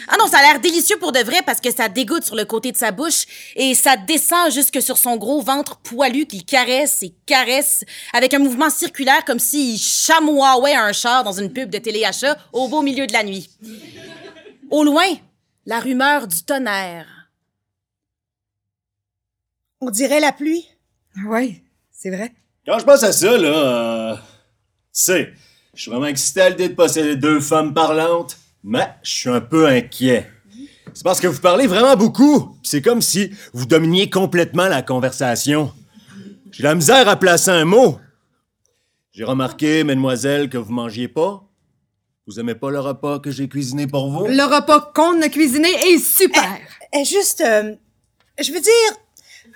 Ah 0.08 0.16
non, 0.18 0.26
ça 0.26 0.38
a 0.38 0.42
l'air 0.42 0.60
délicieux 0.60 0.96
pour 0.98 1.12
de 1.12 1.20
vrai 1.20 1.42
parce 1.44 1.60
que 1.60 1.72
ça 1.72 1.88
dégoûte 1.88 2.24
sur 2.24 2.36
le 2.36 2.44
côté 2.44 2.72
de 2.72 2.76
sa 2.76 2.90
bouche 2.90 3.26
et 3.56 3.74
ça 3.74 3.96
descend 3.96 4.50
jusque 4.50 4.80
sur 4.82 4.98
son 4.98 5.16
gros 5.16 5.40
ventre 5.40 5.78
poilu 5.78 6.26
qu'il 6.26 6.44
caresse 6.44 7.02
et 7.02 7.14
caresse 7.26 7.84
avec 8.12 8.34
un 8.34 8.38
mouvement 8.38 8.70
circulaire 8.70 9.24
comme 9.24 9.38
s'il 9.38 9.78
chamoyait 9.78 10.74
un 10.74 10.92
char 10.92 11.24
dans 11.24 11.32
une 11.32 11.52
pub 11.52 11.70
de 11.70 11.78
téléachat 11.78 12.36
au 12.52 12.68
beau 12.68 12.82
milieu 12.82 13.06
de 13.06 13.12
la 13.12 13.22
nuit. 13.22 13.50
Au 14.70 14.84
loin, 14.84 15.06
la 15.66 15.80
rumeur 15.80 16.26
du 16.26 16.42
tonnerre. 16.42 17.30
On 19.80 19.90
dirait 19.90 20.20
la 20.20 20.32
pluie. 20.32 20.66
Oui, 21.26 21.62
c'est 21.90 22.10
vrai. 22.10 22.32
Quand 22.66 22.78
je 22.78 22.84
pense 22.84 23.02
à 23.02 23.12
ça, 23.12 23.36
là, 23.36 24.12
euh, 24.12 24.16
tu 24.16 24.22
sais, 24.92 25.32
je 25.74 25.82
suis 25.82 25.90
vraiment 25.90 26.06
excité 26.06 26.42
à 26.42 26.50
l'idée 26.50 26.68
de 26.68 26.74
posséder 26.74 27.16
deux 27.16 27.40
femmes 27.40 27.72
parlantes, 27.72 28.36
mais 28.62 28.88
je 29.02 29.10
suis 29.10 29.30
un 29.30 29.40
peu 29.40 29.66
inquiet. 29.66 30.30
C'est 30.92 31.04
parce 31.04 31.20
que 31.20 31.26
vous 31.26 31.40
parlez 31.40 31.66
vraiment 31.66 31.96
beaucoup. 31.96 32.56
C'est 32.62 32.82
comme 32.82 33.00
si 33.00 33.30
vous 33.52 33.66
dominiez 33.66 34.10
complètement 34.10 34.66
la 34.66 34.82
conversation. 34.82 35.72
J'ai 36.50 36.64
la 36.64 36.74
misère 36.74 37.08
à 37.08 37.16
placer 37.16 37.50
un 37.50 37.64
mot. 37.64 37.98
J'ai 39.12 39.24
remarqué, 39.24 39.84
mesdemoiselles, 39.84 40.48
que 40.48 40.58
vous 40.58 40.72
mangiez 40.72 41.08
pas. 41.08 41.44
Vous 42.26 42.38
aimez 42.38 42.54
pas 42.54 42.70
le 42.70 42.80
repas 42.80 43.18
que 43.18 43.30
j'ai 43.30 43.48
cuisiné 43.48 43.86
pour 43.86 44.10
vous? 44.10 44.26
Le 44.26 44.42
repas 44.44 44.92
qu'on 44.94 45.20
a 45.22 45.28
cuisiné 45.28 45.68
est 45.68 45.98
super. 45.98 46.58
Eh, 46.92 47.04
juste, 47.04 47.40
euh, 47.40 47.74
je 48.38 48.52
veux 48.52 48.60
dire, 48.60 49.52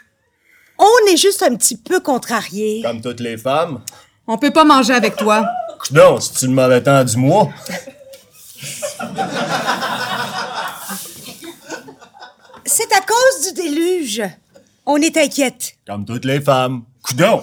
on 0.78 1.12
est 1.12 1.16
juste 1.16 1.42
un 1.42 1.54
petit 1.56 1.76
peu 1.76 2.00
contrariés. 2.00 2.82
Comme 2.82 3.00
toutes 3.00 3.20
les 3.20 3.36
femmes. 3.36 3.80
On 4.26 4.38
peut 4.38 4.52
pas 4.52 4.64
manger 4.64 4.94
avec 4.94 5.16
toi. 5.16 5.46
Non, 5.92 6.18
c'est 6.20 6.46
une 6.46 6.54
mauvais 6.54 6.82
temps 6.82 7.04
du 7.04 7.16
mois. 7.16 7.50
C'est 12.64 12.92
à 12.92 13.00
cause 13.14 13.46
du 13.46 13.62
déluge. 13.62 14.22
On 14.86 14.96
est 14.96 15.16
inquiète. 15.16 15.74
Comme 15.86 16.04
toutes 16.04 16.24
les 16.24 16.40
femmes. 16.40 16.82
Coudon, 17.02 17.42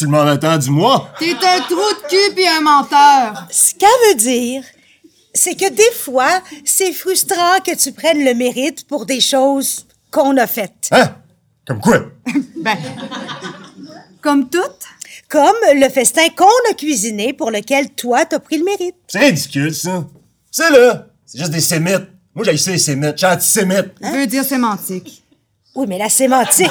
le 0.00 0.06
mauvais 0.08 0.38
temps 0.38 0.58
du 0.58 0.70
mois? 0.70 1.12
T'es 1.18 1.32
un 1.32 1.60
trou 1.62 1.74
de 1.74 2.08
cul 2.08 2.34
pis 2.34 2.46
un 2.46 2.60
menteur. 2.60 3.46
Ce 3.50 3.74
qu'elle 3.74 3.88
veut 4.08 4.14
dire, 4.14 4.62
c'est 5.34 5.54
que 5.54 5.70
des 5.70 5.92
fois, 5.96 6.40
c'est 6.64 6.92
frustrant 6.92 7.58
que 7.64 7.74
tu 7.76 7.92
prennes 7.92 8.24
le 8.24 8.34
mérite 8.34 8.86
pour 8.86 9.06
des 9.06 9.20
choses 9.20 9.86
qu'on 10.10 10.36
a 10.36 10.46
faites. 10.46 10.88
Hein? 10.92 11.16
Comme 11.66 11.80
quoi? 11.80 11.98
Ben, 12.62 12.78
comme 14.20 14.48
toutes? 14.48 14.84
Comme 15.28 15.56
le 15.74 15.88
festin 15.88 16.28
qu'on 16.28 16.70
a 16.70 16.74
cuisiné 16.74 17.32
pour 17.32 17.50
lequel 17.50 17.90
toi 17.90 18.24
t'as 18.24 18.38
pris 18.38 18.58
le 18.58 18.64
mérite. 18.64 18.94
C'est 19.08 19.18
ridicule, 19.18 19.74
ça. 19.74 20.04
C'est 20.48 20.70
là. 20.70 21.08
C'est 21.26 21.38
juste 21.38 21.50
des 21.50 21.60
sémites. 21.60 22.11
Moi, 22.34 22.44
j'ai 22.44 22.54
essayé. 22.54 22.78
Je 22.78 23.12
suis 23.16 23.26
antisémite. 23.26 23.92
Veut 24.00 24.26
dire 24.26 24.44
sémantique. 24.44 25.22
Oui, 25.74 25.86
mais 25.88 25.98
la 25.98 26.08
sémantique. 26.08 26.70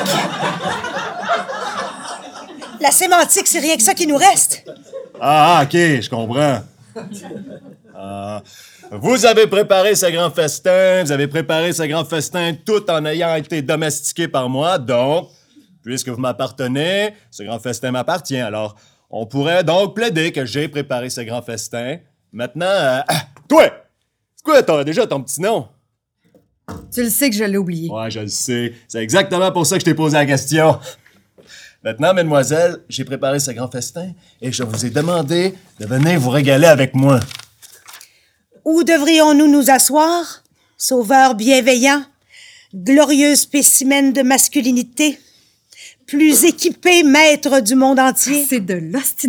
la 2.79 2.91
sémantique, 2.91 3.47
c'est 3.47 3.59
rien 3.59 3.75
que 3.77 3.83
ça 3.83 3.93
qui 3.93 4.07
nous 4.07 4.17
reste. 4.17 4.63
Ah, 5.19 5.59
ah, 5.59 5.63
ok, 5.63 5.71
je 5.73 6.09
comprends. 6.09 6.61
Ah, 7.95 8.41
vous 8.91 9.25
avez 9.25 9.45
préparé 9.45 9.93
ce 9.93 10.07
grand 10.07 10.31
festin, 10.31 11.03
vous 11.03 11.11
avez 11.11 11.27
préparé 11.27 11.71
ce 11.71 11.83
grand 11.83 12.03
festin 12.03 12.53
tout 12.65 12.89
en 12.89 13.05
ayant 13.05 13.35
été 13.35 13.61
domestiqué 13.61 14.27
par 14.27 14.49
moi, 14.49 14.79
donc, 14.79 15.29
puisque 15.83 16.09
vous 16.09 16.19
m'appartenez, 16.19 17.13
ce 17.29 17.43
grand 17.43 17.59
festin 17.59 17.91
m'appartient. 17.91 18.39
Alors, 18.39 18.75
on 19.11 19.27
pourrait 19.27 19.63
donc 19.63 19.95
plaider 19.95 20.31
que 20.31 20.45
j'ai 20.45 20.67
préparé 20.67 21.11
ce 21.11 21.21
grand 21.21 21.43
festin. 21.43 21.97
Maintenant, 22.33 22.65
euh, 22.65 23.01
ah, 23.07 23.21
toi, 23.47 23.69
quoi 24.43 24.63
ton, 24.63 24.83
déjà 24.83 25.05
ton 25.07 25.21
petit 25.21 25.41
nom? 25.41 25.67
Tu 26.93 27.03
le 27.03 27.09
sais 27.09 27.29
que 27.29 27.35
je 27.35 27.43
l'ai 27.43 27.57
oublié. 27.57 27.89
Ouais, 27.89 28.09
je 28.09 28.19
le 28.19 28.27
sais. 28.27 28.73
C'est 28.87 29.01
exactement 29.01 29.51
pour 29.51 29.65
ça 29.65 29.75
que 29.75 29.81
je 29.81 29.85
t'ai 29.85 29.93
posé 29.93 30.15
la 30.15 30.25
question. 30.25 30.79
Maintenant, 31.83 32.13
mesdemoiselles, 32.13 32.77
j'ai 32.89 33.03
préparé 33.03 33.39
ce 33.39 33.51
grand 33.51 33.69
festin 33.69 34.11
et 34.41 34.51
je 34.51 34.63
vous 34.63 34.85
ai 34.85 34.91
demandé 34.91 35.55
de 35.79 35.85
venir 35.85 36.19
vous 36.19 36.29
régaler 36.29 36.67
avec 36.67 36.93
moi. 36.93 37.19
Où 38.63 38.83
devrions-nous 38.83 39.47
nous 39.47 39.71
asseoir? 39.71 40.43
Sauveur 40.77 41.35
bienveillant, 41.35 42.03
glorieux 42.73 43.35
spécimen 43.35 44.13
de 44.13 44.21
masculinité, 44.21 45.19
plus 46.11 46.43
équipé 46.43 47.03
maître 47.03 47.61
du 47.61 47.73
monde 47.75 47.97
entier. 47.97 48.45
C'est 48.47 48.59
de 48.59 48.75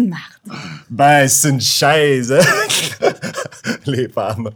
marde. 0.01 0.59
Ben, 0.91 1.29
c'est 1.29 1.51
une 1.51 1.61
chaise. 1.61 2.35
Les 3.87 4.09
femmes. 4.09 4.51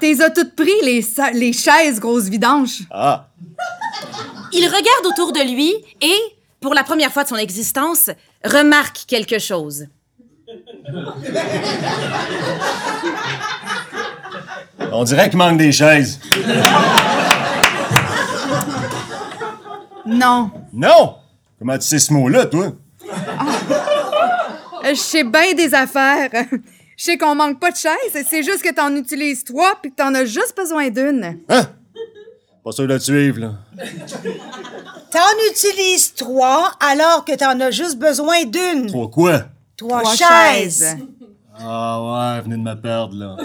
T'es 0.00 0.20
as 0.20 0.30
toutes 0.30 0.56
pris, 0.56 0.72
les, 0.82 1.02
sa- 1.02 1.30
les 1.30 1.52
chaises 1.52 2.00
grosses 2.00 2.24
vidanges. 2.28 2.80
Ah, 2.90 3.28
Il 4.52 4.64
regarde 4.66 5.06
autour 5.06 5.32
de 5.32 5.40
lui 5.54 5.72
et, 6.00 6.18
pour 6.60 6.74
la 6.74 6.82
première 6.82 7.12
fois 7.12 7.22
de 7.22 7.28
son 7.28 7.36
existence, 7.36 8.10
remarque 8.44 9.04
quelque 9.06 9.38
chose. 9.38 9.86
on 14.92 15.04
dirait 15.04 15.28
qu'il 15.28 15.38
manque 15.38 15.58
des 15.58 15.70
chaises. 15.72 16.18
Non. 20.06 20.50
Non! 20.72 21.16
Comment 21.58 21.78
tu 21.78 21.86
sais 21.86 21.98
ce 21.98 22.12
mot-là, 22.12 22.46
toi? 22.46 22.72
Euh, 23.06 24.90
Je 24.90 24.94
sais 24.94 25.24
bien 25.24 25.54
des 25.54 25.72
affaires. 25.74 26.30
Je 26.96 27.04
sais 27.04 27.18
qu'on 27.18 27.34
manque 27.34 27.58
pas 27.60 27.70
de 27.70 27.76
chaises. 27.76 28.24
C'est 28.28 28.42
juste 28.42 28.62
que 28.62 28.72
t'en 28.72 28.94
utilises 28.94 29.44
trois 29.44 29.74
puis 29.80 29.90
que 29.90 29.96
t'en 29.96 30.14
as 30.14 30.24
juste 30.24 30.54
besoin 30.56 30.88
d'une. 30.90 31.38
Hein? 31.48 31.62
Pas 32.64 32.72
sûr 32.72 32.86
de 32.86 32.96
te 32.98 33.02
suivre, 33.02 33.38
là. 33.40 33.52
T'en 35.10 35.50
utilises 35.50 36.14
trois 36.14 36.72
alors 36.80 37.24
que 37.24 37.34
t'en 37.36 37.58
as 37.60 37.70
juste 37.70 37.98
besoin 37.98 38.44
d'une. 38.44 38.90
Pourquoi? 38.90 39.42
Trois, 39.76 40.02
Trois 40.02 40.14
chaises. 40.16 40.96
Ah 41.58 42.02
ouais, 42.02 42.40
venez 42.42 42.56
de 42.56 42.62
me 42.62 42.74
perdre, 42.74 43.14
là. 43.14 43.36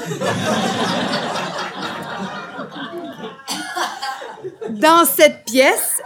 Dans 4.70 5.06
cette 5.06 5.46
pièce, 5.46 6.01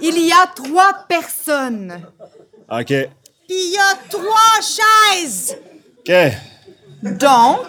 il 0.00 0.18
y 0.18 0.32
a 0.32 0.46
trois 0.54 1.04
personnes. 1.08 2.02
OK. 2.70 2.86
Puis 2.86 3.08
il 3.48 3.72
y 3.72 3.78
a 3.78 3.94
trois 4.08 4.60
chaises. 4.60 5.56
OK. 5.98 6.12
Donc, 7.02 7.66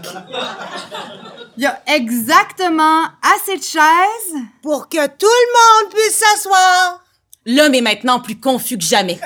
il 1.57 1.63
y 1.63 1.65
a 1.65 1.81
exactement 1.87 3.03
assez 3.35 3.57
de 3.57 3.63
chaises. 3.63 4.41
Pour 4.61 4.87
que 4.87 5.07
tout 5.07 5.25
le 5.25 5.83
monde 5.83 5.93
puisse 5.93 6.15
s'asseoir. 6.15 6.99
L'homme 7.45 7.73
est 7.75 7.81
maintenant 7.81 8.19
plus 8.19 8.39
confus 8.39 8.77
que 8.77 8.83
jamais. 8.85 9.19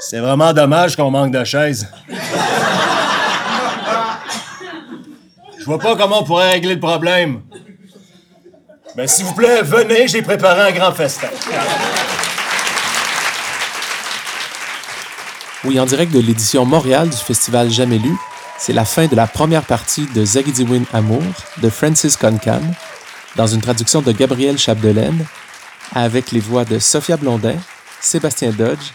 C'est 0.00 0.18
vraiment 0.18 0.52
dommage 0.52 0.96
qu'on 0.96 1.10
manque 1.10 1.30
de 1.30 1.44
chaises. 1.44 1.86
Vois 5.70 5.78
pas 5.78 5.94
comment 5.94 6.22
on 6.22 6.24
pourrait 6.24 6.50
régler 6.50 6.74
le 6.74 6.80
problème. 6.80 7.42
Mais 8.96 9.06
s'il 9.06 9.24
vous 9.24 9.34
plaît, 9.34 9.62
venez, 9.62 10.08
j'ai 10.08 10.20
préparé 10.20 10.62
un 10.62 10.72
grand 10.72 10.90
festin. 10.90 11.28
Oui, 15.62 15.78
en 15.78 15.86
direct 15.86 16.12
de 16.12 16.18
l'édition 16.18 16.64
Montréal 16.64 17.08
du 17.08 17.16
festival 17.16 17.70
Jamais 17.70 17.98
lu, 17.98 18.16
c'est 18.58 18.72
la 18.72 18.84
fin 18.84 19.06
de 19.06 19.14
la 19.14 19.28
première 19.28 19.62
partie 19.62 20.08
de 20.12 20.24
Zagidiwin 20.24 20.86
Amour 20.92 21.22
de 21.58 21.70
Francis 21.70 22.16
Concan, 22.16 22.62
dans 23.36 23.46
une 23.46 23.60
traduction 23.60 24.02
de 24.02 24.10
Gabriel 24.10 24.58
Chapdelaine, 24.58 25.24
avec 25.94 26.32
les 26.32 26.40
voix 26.40 26.64
de 26.64 26.80
Sophia 26.80 27.16
Blondin, 27.16 27.54
Sébastien 28.00 28.50
Dodge, 28.50 28.90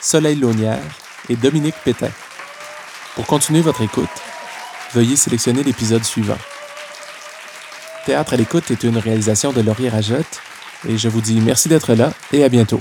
Soleil 0.00 0.34
Launière 0.34 0.82
et 1.28 1.36
Dominique 1.36 1.76
Pétain. 1.84 2.10
Pour 3.14 3.26
continuer 3.26 3.60
votre 3.60 3.82
écoute, 3.82 4.10
veuillez 4.92 5.16
sélectionner 5.16 5.62
l'épisode 5.62 6.04
suivant. 6.04 6.38
Théâtre 8.04 8.34
à 8.34 8.36
l'écoute 8.36 8.70
est 8.70 8.84
une 8.84 8.98
réalisation 8.98 9.52
de 9.52 9.60
Laurier 9.60 9.88
Rajotte 9.88 10.40
et 10.88 10.96
je 10.96 11.08
vous 11.08 11.20
dis 11.20 11.40
merci 11.40 11.68
d'être 11.68 11.94
là 11.94 12.12
et 12.32 12.44
à 12.44 12.48
bientôt. 12.48 12.80